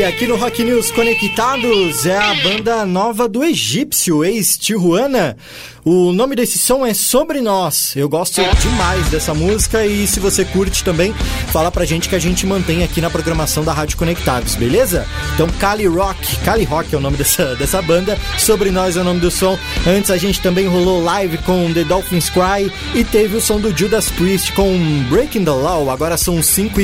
[0.08, 2.06] aqui no Rock News Conectados.
[2.06, 5.36] É a banda nova do egípcio, ex-Tijuana.
[5.84, 7.94] O nome desse som é Sobre Nós.
[7.94, 11.14] Eu gosto demais dessa música e se você curte também,
[11.52, 15.06] fala pra gente que a gente mantém aqui na programação da Rádio Conectados, beleza?
[15.34, 19.04] Então Kali Rock, Kali Rock é o nome dessa, dessa banda, Sobre Nós é o
[19.04, 19.58] nome do som.
[19.86, 23.76] Antes a gente também rolou live com The Dolphins Cry e teve o som do
[23.76, 24.78] Judas Priest com
[25.08, 25.90] Breaking the Law.
[25.90, 26.78] Agora são 5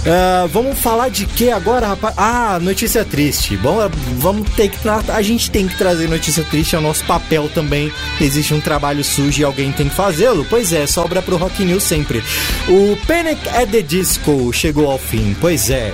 [0.00, 2.14] 23 Ah, vamos falar de que agora, rapaz?
[2.16, 3.56] Ah, notícia triste.
[3.56, 3.76] Bom,
[4.16, 7.92] vamos ter que a gente tem que trazer notícia triste, é o nosso papel também.
[8.20, 10.46] Existe um trabalho sujo e alguém tem que fazê-lo.
[10.48, 12.22] Pois é, sobra pro Rock News sempre.
[12.68, 15.36] O Panic at the Disco chegou ao fim.
[15.40, 15.92] Pois é.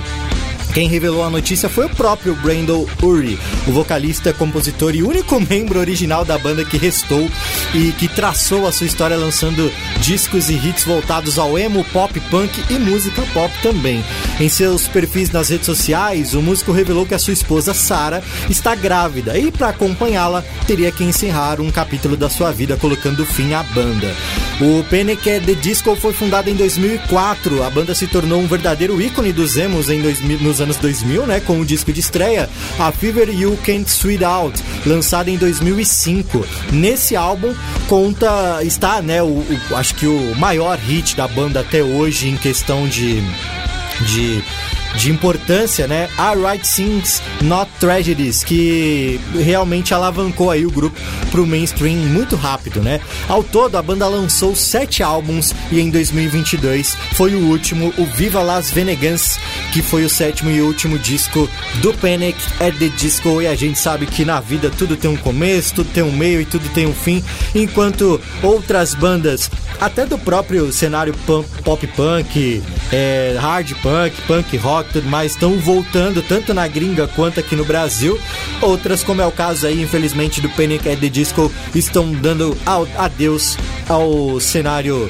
[0.73, 5.79] Quem revelou a notícia foi o próprio Brandon Urie, o vocalista, compositor e único membro
[5.79, 7.29] original da banda que restou
[7.73, 12.63] e que traçou a sua história lançando discos e hits voltados ao emo, pop, punk
[12.69, 14.03] e música pop também.
[14.39, 18.75] Em seus perfis nas redes sociais, o músico revelou que a sua esposa Sarah está
[18.75, 23.63] grávida e para acompanhá-la teria que encerrar um capítulo da sua vida colocando fim à
[23.63, 24.13] banda.
[24.59, 25.27] O Panic!
[25.47, 27.63] the Disco foi fundado em 2004.
[27.63, 31.25] A banda se tornou um verdadeiro ícone dos emos em 2000 nos anos anos 2000,
[31.25, 36.45] né, com o disco de estreia, A Fever You Can't Sweet Out, lançado em 2005.
[36.73, 37.53] Nesse álbum
[37.87, 42.35] conta está, né, o, o- acho que o maior hit da banda até hoje em
[42.37, 43.23] questão de
[44.01, 44.43] de,
[44.97, 46.09] de importância, né?
[46.17, 50.99] I Write Things Not Tragedies, que realmente alavancou aí o grupo
[51.31, 52.99] pro mainstream muito rápido, né?
[53.29, 58.41] Ao todo, a banda lançou sete álbuns e em 2022 foi o último, o Viva
[58.41, 59.37] Las Venegans,
[59.71, 61.47] que foi o sétimo e último disco
[61.81, 63.41] do Panic at the Disco.
[63.41, 66.41] E a gente sabe que na vida tudo tem um começo, tudo tem um meio
[66.41, 69.49] e tudo tem um fim, enquanto outras bandas,
[69.79, 75.57] até do próprio cenário punk- pop punk, é, hard punk, punk rock, tudo mais, estão
[75.59, 78.19] voltando tanto na gringa quanto aqui no Brasil.
[78.61, 82.57] Outras, como é o caso aí, infelizmente, do Panic at the Disco, estão dando
[82.97, 83.57] adeus
[83.87, 85.09] ao cenário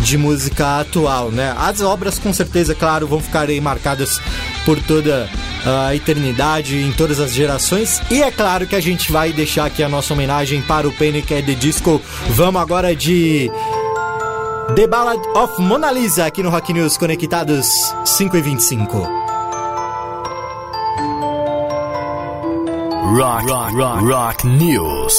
[0.00, 1.54] de música atual, né?
[1.56, 4.20] As obras, com certeza, claro, vão ficar aí marcadas
[4.64, 5.28] por toda
[5.64, 8.00] a eternidade, em todas as gerações.
[8.10, 11.32] E é claro que a gente vai deixar aqui a nossa homenagem para o Panic
[11.32, 12.02] at the Disco.
[12.30, 13.50] Vamos agora de
[14.74, 19.06] The Ballad of Mona Lisa aqui no Rock News Conectados 5 e 25.
[23.14, 25.14] Rock, rock, rock, rock news.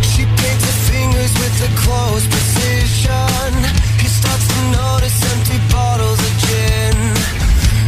[0.00, 3.52] She paints her fingers with a close precision.
[4.00, 6.96] He starts to notice empty bottles of gin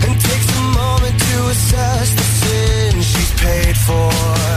[0.04, 4.53] and takes a moment to assess the sin she's paid for.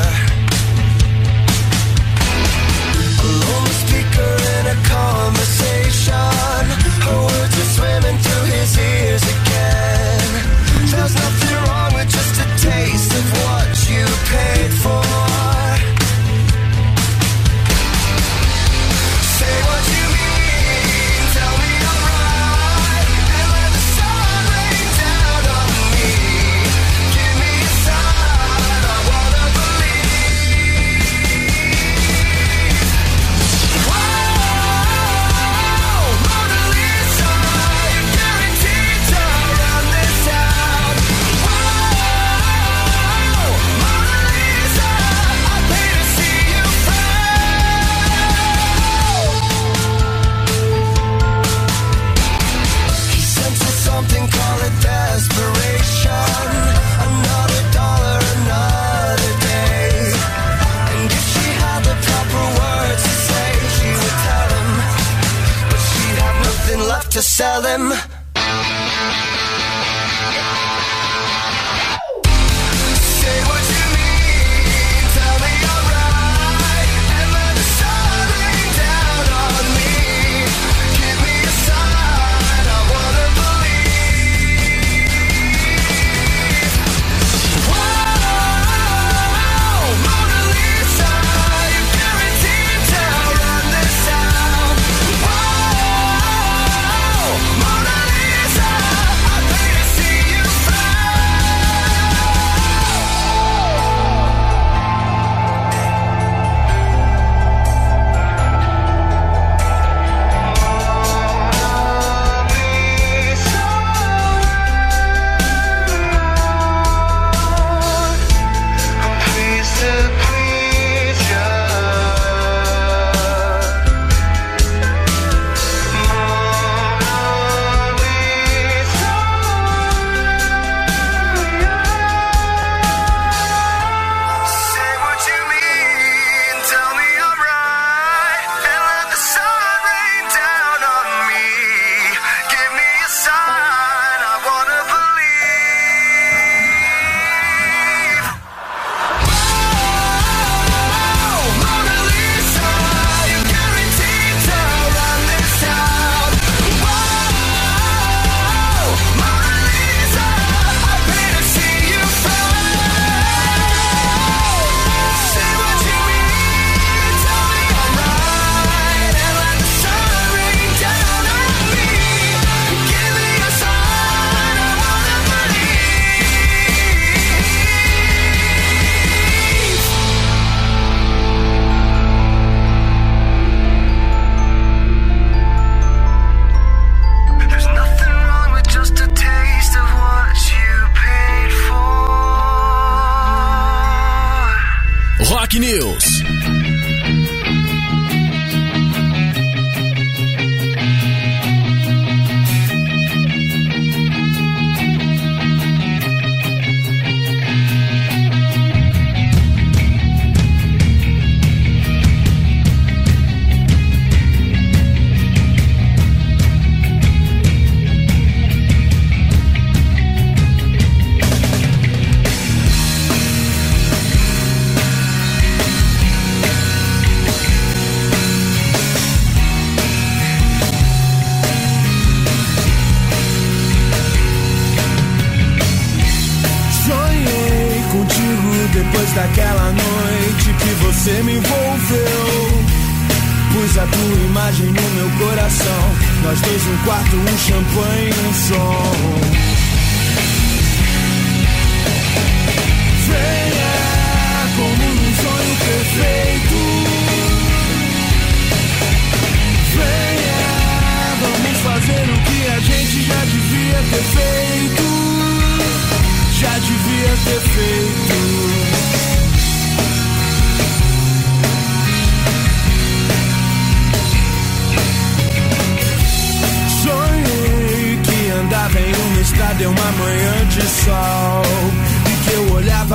[67.38, 68.07] sell them.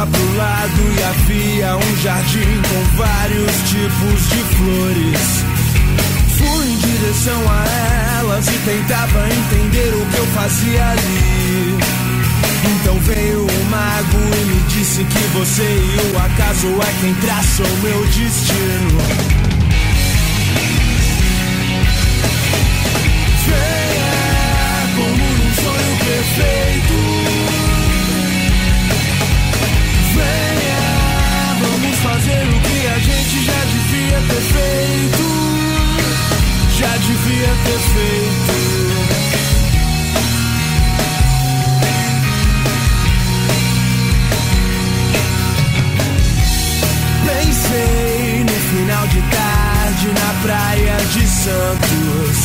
[0.03, 5.45] Olhava pro lado e havia um jardim com vários tipos de flores.
[6.39, 11.79] Fui em direção a elas e tentava entender o que eu fazia ali.
[12.65, 17.63] Então veio o mago e me disse que você e o acaso é quem traça
[17.63, 19.01] o meu destino.
[23.45, 27.42] Feia como num sonho perfeito.
[34.29, 35.25] ter feito,
[36.79, 38.63] já devia ter feito.
[47.27, 52.37] Pensei no final de tarde na praia de Santos.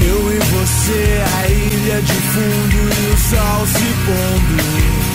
[0.00, 5.05] Eu e você, a ilha de fundo e o sol se pondo.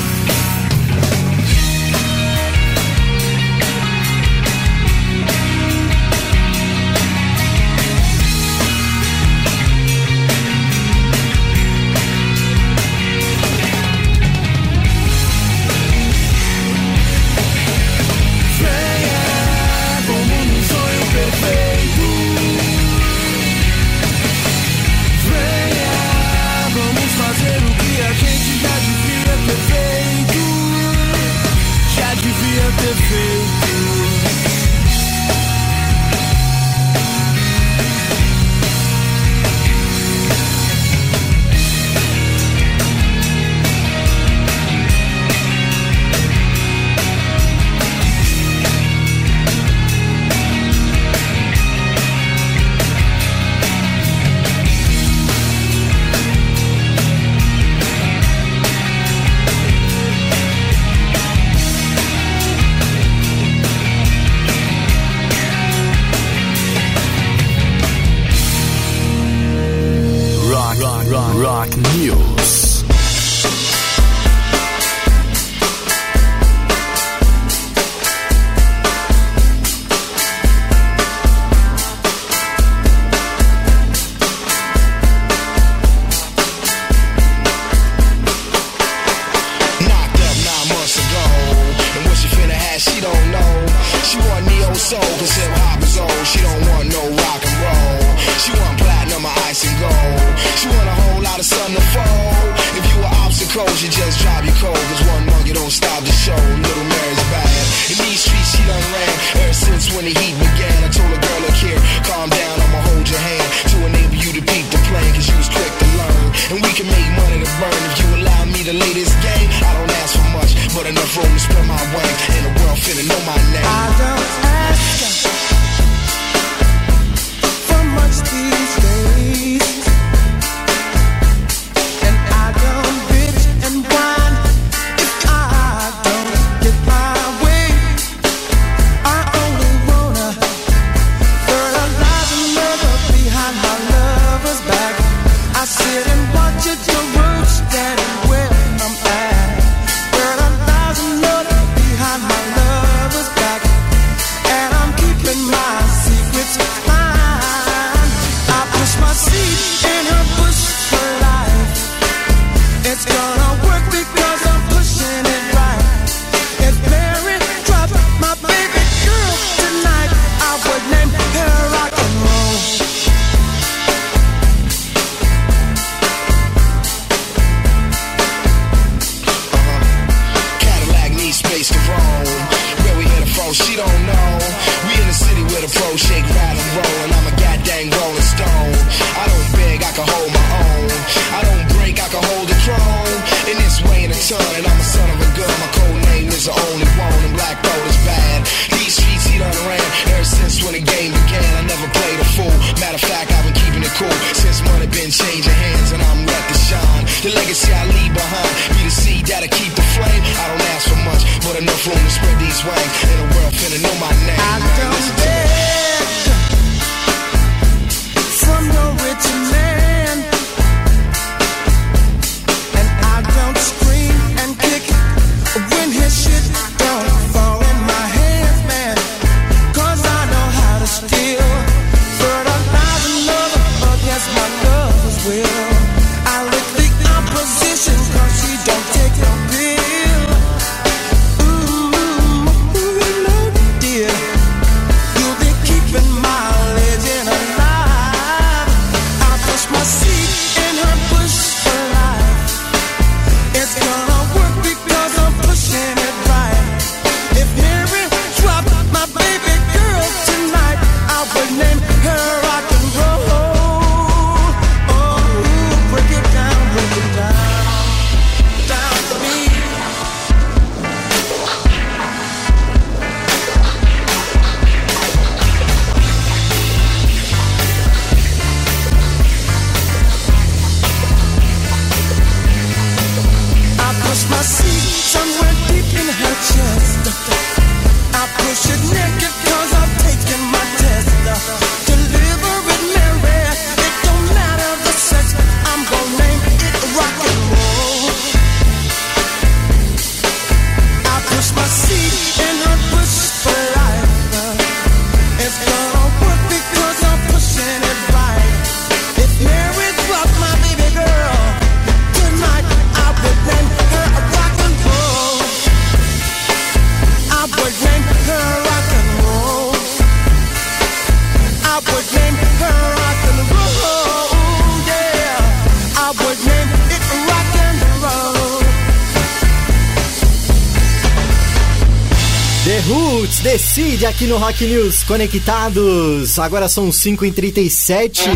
[334.22, 336.38] Aqui no Rock News Conectados.
[336.38, 338.30] Agora são 5h37.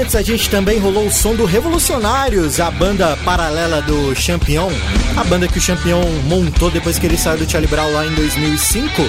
[0.00, 4.70] Antes a gente também rolou o som do Revolucionários, a banda paralela do Champion,
[5.16, 8.14] a banda que o Champion montou depois que ele saiu do Charlie Brown lá em
[8.14, 9.02] 2005.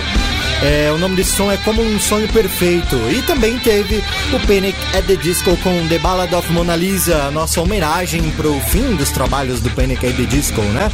[0.63, 2.95] É, o nome desse som é Como um Sonho Perfeito.
[3.11, 4.03] E também teve
[4.33, 8.95] o Panic at the Disco com The Ballad of Mona Lisa, nossa homenagem pro fim
[8.95, 10.91] dos trabalhos do Panic at the Disco, né?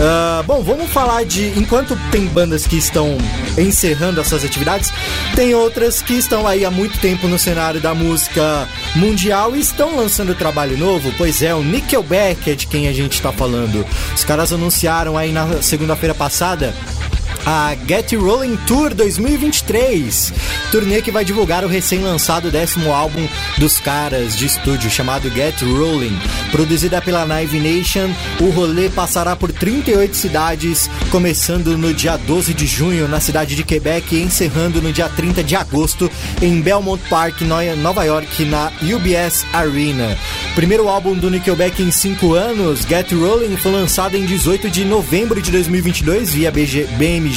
[0.00, 1.56] Ah, bom, vamos falar de.
[1.58, 3.16] Enquanto tem bandas que estão
[3.56, 4.92] encerrando essas atividades,
[5.34, 9.96] tem outras que estão aí há muito tempo no cenário da música mundial e estão
[9.96, 11.12] lançando trabalho novo.
[11.16, 13.86] Pois é, o Nickelback é de quem a gente tá falando.
[14.14, 16.74] Os caras anunciaram aí na segunda-feira passada
[17.46, 20.32] a Get Rolling Tour 2023,
[20.70, 23.26] turnê que vai divulgar o recém-lançado décimo álbum
[23.58, 26.16] dos caras de estúdio chamado Get Rolling.
[26.50, 28.08] Produzida pela Live Nation,
[28.40, 33.62] o rolê passará por 38 cidades, começando no dia 12 de junho na cidade de
[33.62, 36.10] Quebec e encerrando no dia 30 de agosto
[36.40, 40.16] em Belmont Park, No- Nova York, na UBS Arena.
[40.54, 45.42] Primeiro álbum do Nickelback em 5 anos, Get Rolling foi lançado em 18 de novembro
[45.42, 47.33] de 2022 via BG BMG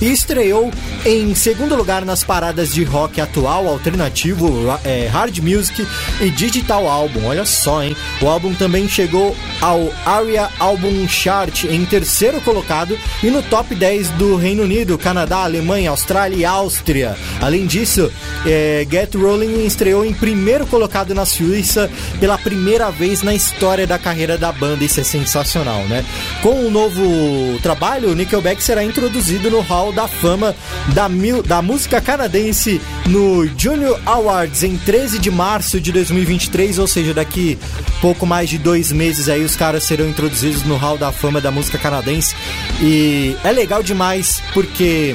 [0.00, 0.68] e estreou
[1.06, 4.48] em segundo lugar nas paradas de rock atual, alternativo,
[4.84, 5.86] é, hard music
[6.20, 7.24] e digital álbum.
[7.24, 7.96] Olha só, hein?
[8.20, 14.10] O álbum também chegou ao ARIA Album Chart em terceiro colocado e no top 10
[14.10, 17.16] do Reino Unido, Canadá, Alemanha, Austrália e Áustria.
[17.40, 18.10] Além disso,
[18.44, 21.88] é, Get Rolling estreou em primeiro colocado na Suíça
[22.18, 24.84] pela primeira vez na história da carreira da banda.
[24.84, 26.04] Isso é sensacional, né?
[26.42, 30.54] Com o novo trabalho, o Nickelback será introduzido no Hall da Fama
[30.94, 36.86] da, mil- da música canadense no Junior Awards em 13 de março de 2023, ou
[36.86, 37.58] seja, daqui
[38.00, 41.50] pouco mais de dois meses aí os caras serão introduzidos no Hall da Fama da
[41.50, 42.34] música canadense.
[42.80, 45.14] E é legal demais porque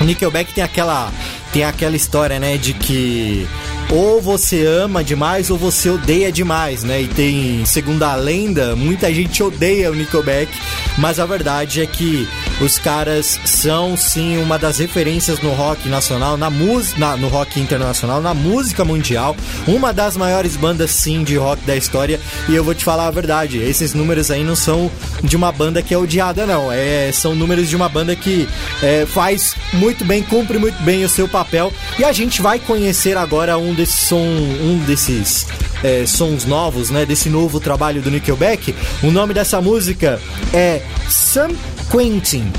[0.00, 1.10] o Nickelback tem aquela
[1.52, 3.44] tem aquela história, né, de que
[3.92, 7.02] ou você ama demais ou você odeia demais, né?
[7.02, 10.50] E tem, segundo a lenda, muita gente odeia o Nickelback,
[10.96, 12.28] mas a verdade é que
[12.60, 18.20] os caras são sim uma das referências no rock nacional, na música, no rock internacional,
[18.20, 19.36] na música mundial,
[19.66, 22.20] uma das maiores bandas sim de rock da história.
[22.48, 24.90] E eu vou te falar a verdade, esses números aí não são
[25.22, 26.70] de uma banda que é odiada, não.
[26.70, 28.48] É, são números de uma banda que
[28.82, 31.72] é, faz muito bem, cumpre muito bem o seu papel.
[31.98, 35.46] E a gente vai conhecer agora um desse som, um desses
[35.82, 37.06] é, sons novos, né?
[37.06, 38.74] Desse novo trabalho do Nickelback.
[39.02, 40.20] O nome dessa música
[40.52, 41.48] é San
[41.90, 42.52] Quentin.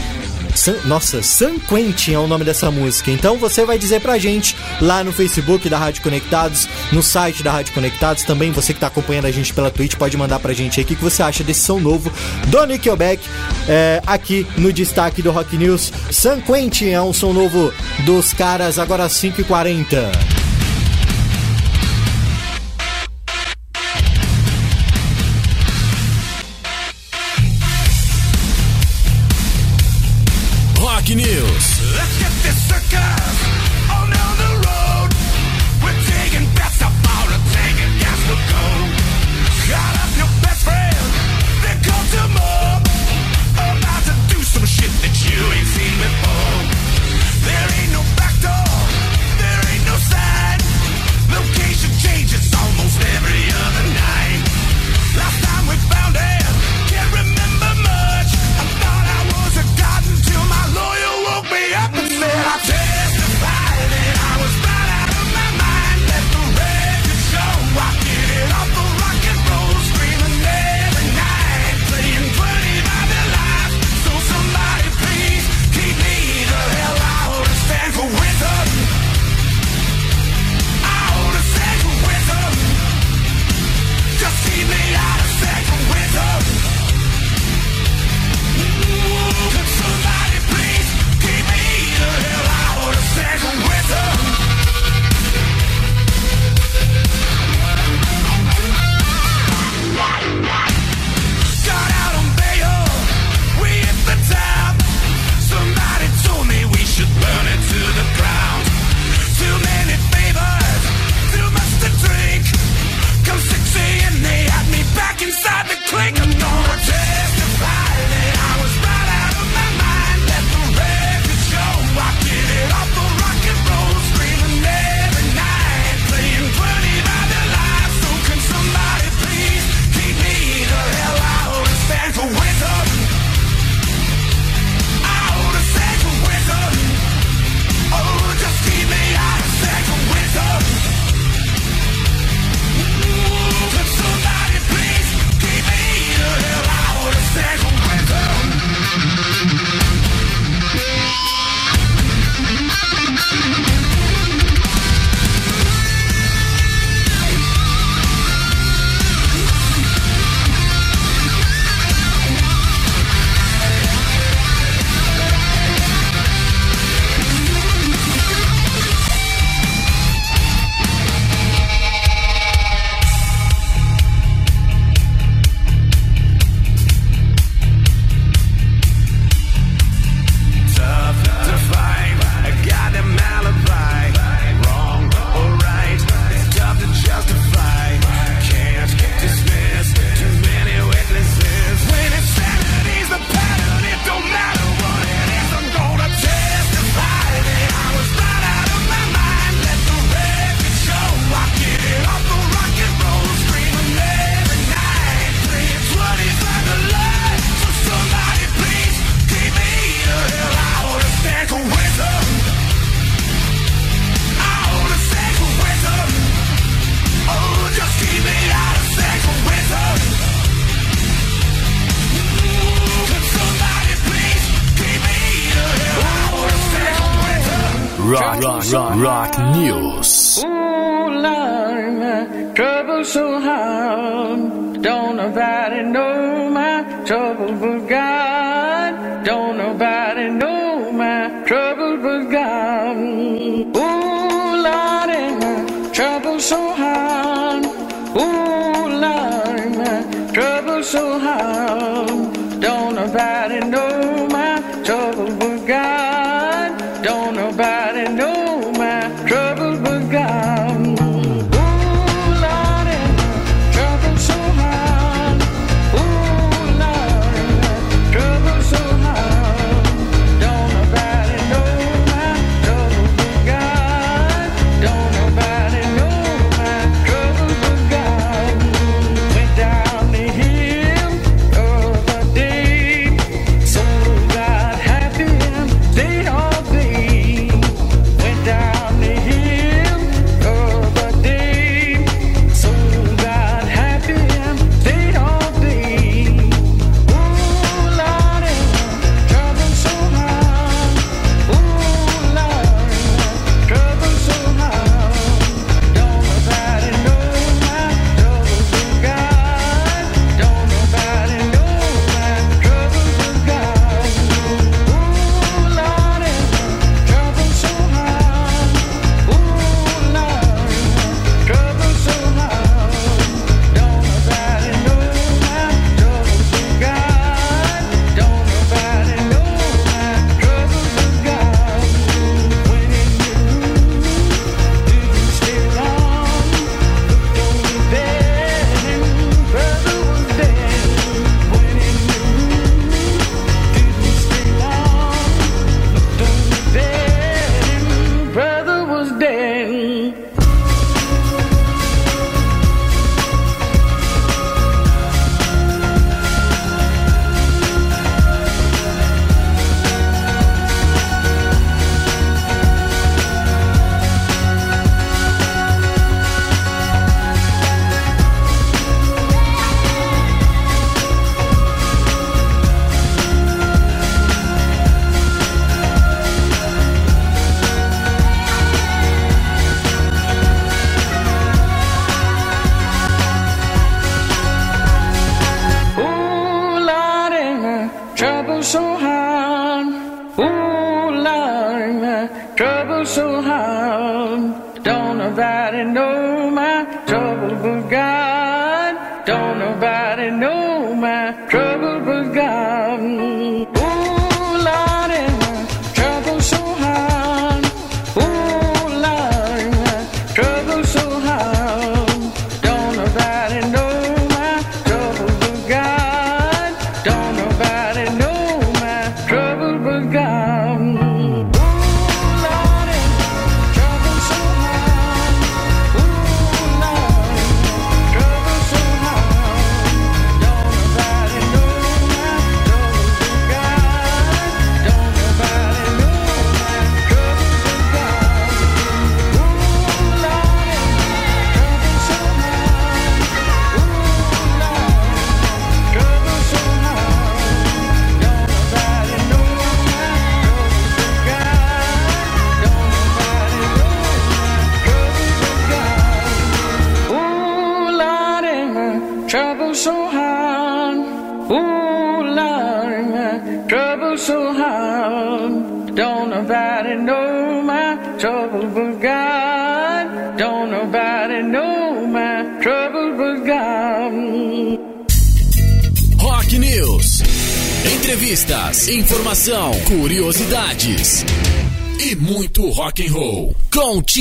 [0.56, 3.12] San, nossa, San Quentin é o nome dessa música.
[3.12, 7.52] Então você vai dizer pra gente lá no Facebook da Rádio Conectados, no site da
[7.52, 10.80] Rádio Conectados, também você que tá acompanhando a gente pela Twitch, pode mandar pra gente
[10.80, 12.12] aí o que, que você acha desse som novo
[12.48, 13.24] do Nickelback
[13.70, 15.94] é, aqui no destaque do Rock News.
[16.10, 17.72] San Quentin é um som novo
[18.06, 20.41] dos caras, agora às 5h40.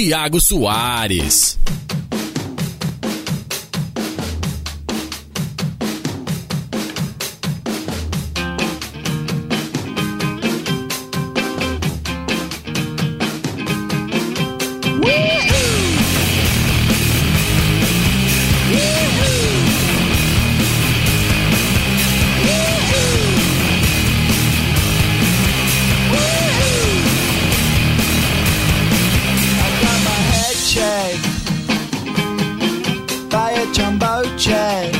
[0.03, 1.59] Tiago Soares.
[33.73, 35.00] Jumbo Jet.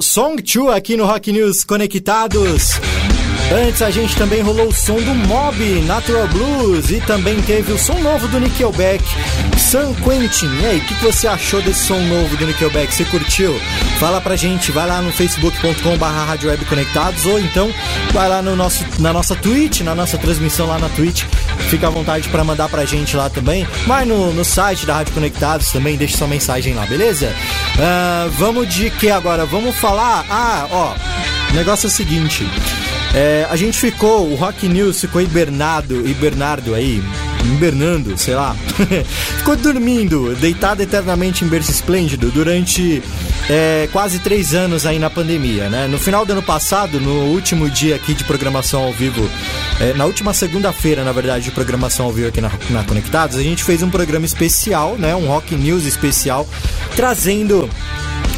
[0.00, 2.80] Song 2 aqui no Rock News Conectados.
[3.52, 7.78] Antes a gente também rolou o som do Mob, Natural Blues e também teve o
[7.78, 9.04] som novo do Nickelback,
[9.56, 10.50] San Quentin.
[10.60, 12.92] E aí, o que, você achou desse som novo do Nickelback?
[12.92, 13.54] Você curtiu?
[14.00, 16.36] Fala pra gente, vai lá no facebook.com barra
[16.68, 17.72] Conectados ou então
[18.12, 21.22] vai lá no nosso, na nossa Twitch, na nossa transmissão lá na Twitch.
[21.70, 23.66] Fica à vontade para mandar pra gente lá também.
[23.86, 27.32] Mas no, no site da Rádio Conectados também, deixa sua mensagem lá, beleza?
[27.76, 29.46] Uh, vamos de que agora?
[29.46, 30.26] Vamos falar...
[30.28, 30.94] Ah, ó,
[31.52, 32.44] o negócio é o seguinte...
[33.16, 37.02] É, a gente ficou, o Rock News ficou hibernado, hibernado aí,
[37.42, 38.54] hibernando, sei lá.
[39.38, 43.02] ficou dormindo, deitado eternamente em berço esplêndido durante
[43.48, 45.86] é, quase três anos aí na pandemia, né?
[45.86, 49.28] No final do ano passado, no último dia aqui de programação ao vivo,
[49.80, 53.42] é, na última segunda-feira, na verdade, de programação ao vivo aqui na, na Conectados, a
[53.42, 55.14] gente fez um programa especial, né?
[55.14, 56.48] Um Rock News especial,
[56.94, 57.68] trazendo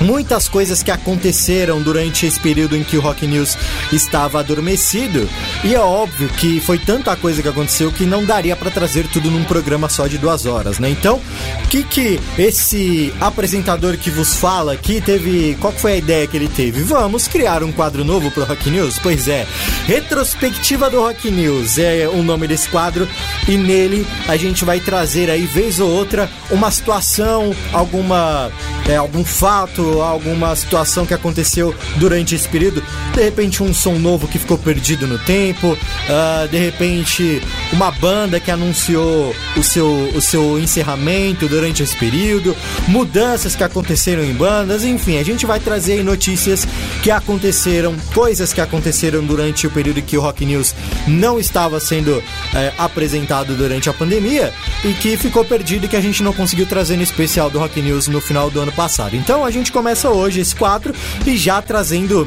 [0.01, 3.57] muitas coisas que aconteceram durante esse período em que o Rock News
[3.93, 5.29] estava adormecido.
[5.65, 9.31] E é óbvio que foi tanta coisa que aconteceu que não daria para trazer tudo
[9.31, 10.89] num programa só de duas horas, né?
[10.91, 11.21] Então,
[11.65, 15.57] o que, que esse apresentador que vos fala aqui teve.
[15.61, 16.83] Qual foi a ideia que ele teve?
[16.83, 18.99] Vamos criar um quadro novo pro Rock News?
[18.99, 19.47] Pois é,
[19.87, 23.09] Retrospectiva do Rock News é o nome desse quadro
[23.49, 28.51] e nele a gente vai trazer aí vez ou outra uma situação, alguma
[28.87, 32.83] é, algum fato, alguma situação que aconteceu durante esse período.
[33.15, 35.77] De repente um som novo que ficou perdido no tempo,
[36.09, 37.43] ah, de repente
[37.73, 42.57] uma banda que anunciou o seu, o seu encerramento durante esse período,
[42.87, 46.67] mudanças que aconteceram em bandas, enfim, a gente vai trazer aí notícias
[47.03, 50.75] que aconteceram, coisas que aconteceram durante o período que o Rock News
[51.07, 52.23] não estava sendo
[52.55, 54.53] é, apresentado durante a pandemia
[54.85, 57.81] e que ficou perdido e que a gente não conseguiu trazer no especial do Rock
[57.81, 59.17] News no final do ano passado.
[59.17, 60.95] Então a gente começa hoje esse quadro
[61.27, 62.27] e já trazendo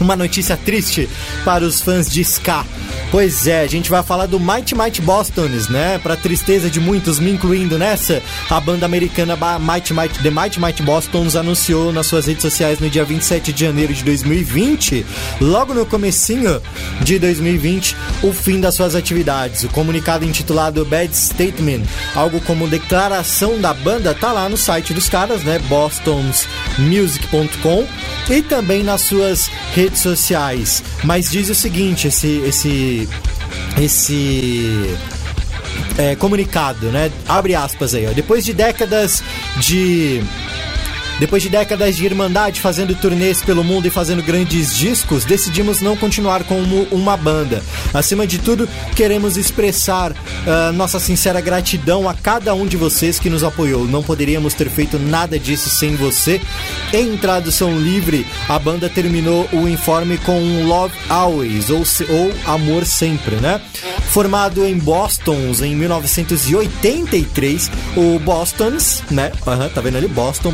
[0.00, 1.08] uma notícia triste
[1.44, 2.64] para os fãs de ska.
[3.10, 5.98] Pois é, a gente vai falar do Mighty Mighty Bostons, né?
[5.98, 10.82] Para tristeza de muitos, me incluindo nessa, a banda americana Mighty Mighty, The Mighty Mighty
[10.82, 15.06] Bostons anunciou nas suas redes sociais no dia 27 de janeiro de 2020,
[15.40, 16.60] logo no comecinho
[17.00, 19.64] de 2020, o fim das suas atividades.
[19.64, 21.84] O comunicado intitulado Bad Statement,
[22.14, 25.58] algo como declaração da banda, tá lá no site dos caras, né?
[25.60, 27.86] bostonsmusic.com
[28.28, 30.82] e também nas suas redes sociais.
[31.04, 33.08] Mas diz o seguinte, esse esse
[33.80, 34.96] esse
[35.96, 37.10] é, comunicado, né?
[37.28, 38.12] Abre aspas aí, ó.
[38.12, 39.22] Depois de décadas
[39.58, 40.22] de
[41.18, 45.96] depois de décadas de irmandade fazendo turnês pelo mundo e fazendo grandes discos, decidimos não
[45.96, 47.62] continuar como uma banda.
[47.92, 50.14] Acima de tudo, queremos expressar
[50.46, 53.86] ah, nossa sincera gratidão a cada um de vocês que nos apoiou.
[53.86, 56.40] Não poderíamos ter feito nada disso sem você.
[56.92, 62.84] Em tradução livre, a banda terminou o informe com um Love Always, ou, ou Amor
[62.84, 63.60] Sempre, né?
[64.10, 69.32] Formado em Boston em 1983, o Bostons, né?
[69.46, 70.08] Aham, tá vendo ali?
[70.08, 70.52] Boston,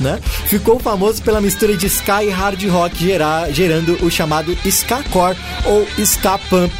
[0.00, 0.18] Né?
[0.46, 5.36] Ficou famoso pela mistura de ska e hard rock, gerar, gerando o chamado ska core
[5.64, 6.72] ou ska punk.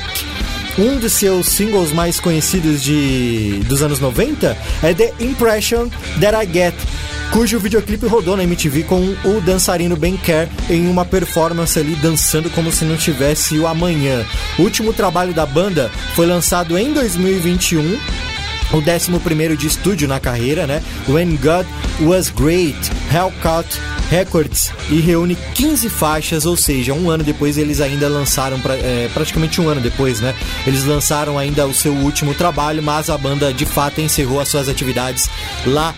[0.79, 5.89] Um dos seus singles mais conhecidos de, dos anos 90 é The Impression
[6.21, 6.75] That I Get,
[7.33, 12.51] cujo videoclipe rodou na MTV com o dançarino Ben Kerr em uma performance ali dançando
[12.51, 14.23] como se não tivesse o amanhã.
[14.59, 18.36] O último trabalho da banda foi lançado em 2021
[18.73, 20.83] o 11 de estúdio na carreira, né?
[21.09, 21.67] When God
[22.03, 22.77] Was Great,
[23.13, 23.67] Hellcat
[24.11, 29.11] Records, e reúne 15 faixas, ou seja, um ano depois eles ainda lançaram, pra- é,
[29.13, 30.35] praticamente um ano depois, né?
[30.67, 34.69] Eles lançaram ainda o seu último trabalho, mas a banda de fato encerrou as suas
[34.69, 35.29] atividades
[35.67, 35.95] lá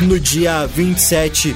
[0.00, 1.54] no dia 27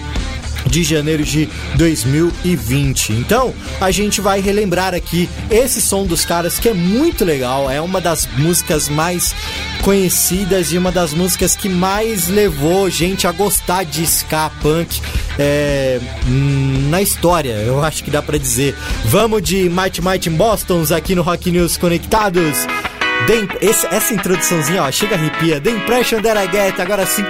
[0.72, 1.46] de janeiro de
[1.76, 3.12] 2020.
[3.12, 7.78] Então, a gente vai relembrar aqui esse som dos caras que é muito legal, é
[7.80, 9.34] uma das músicas mais
[9.82, 15.00] conhecidas e uma das músicas que mais levou gente a gostar de ska punk
[15.38, 18.74] é, hum, na história, eu acho que dá pra dizer.
[19.04, 22.66] Vamos de Mighty Mighty Bostons aqui no Rock News Conectados.
[23.26, 25.60] The esse- essa introduçãozinha, ó, chega arrepia.
[25.60, 27.28] The Impression That I Get, agora 5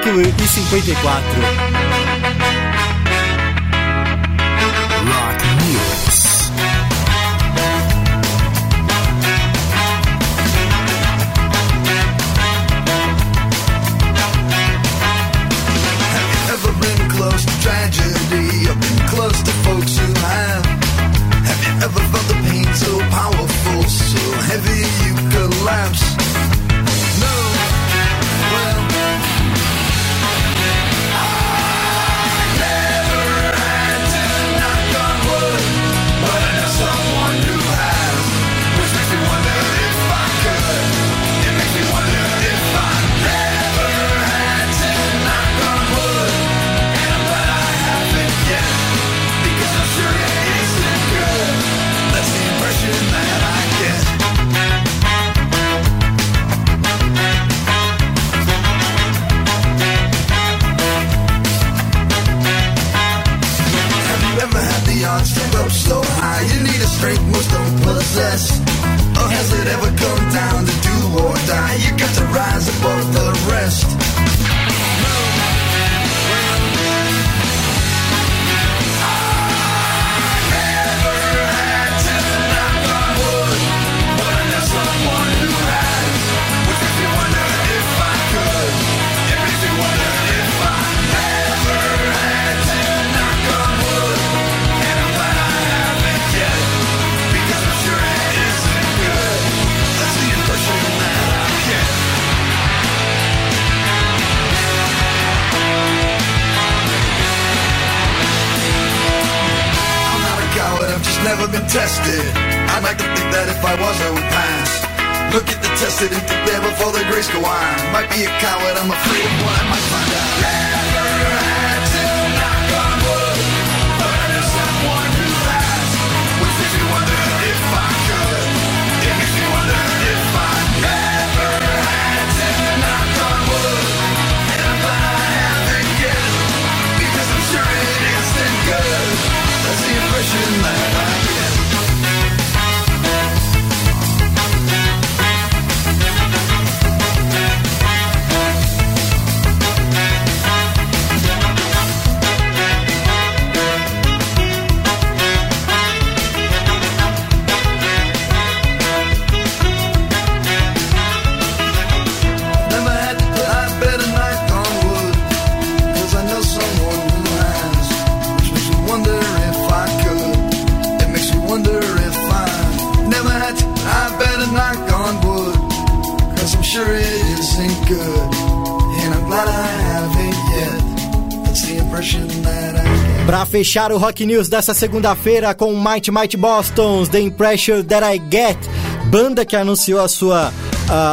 [183.72, 188.58] fechar o Rock News dessa segunda-feira com Mighty Mighty Boston's The Impression That I Get,
[189.06, 190.52] banda que anunciou a sua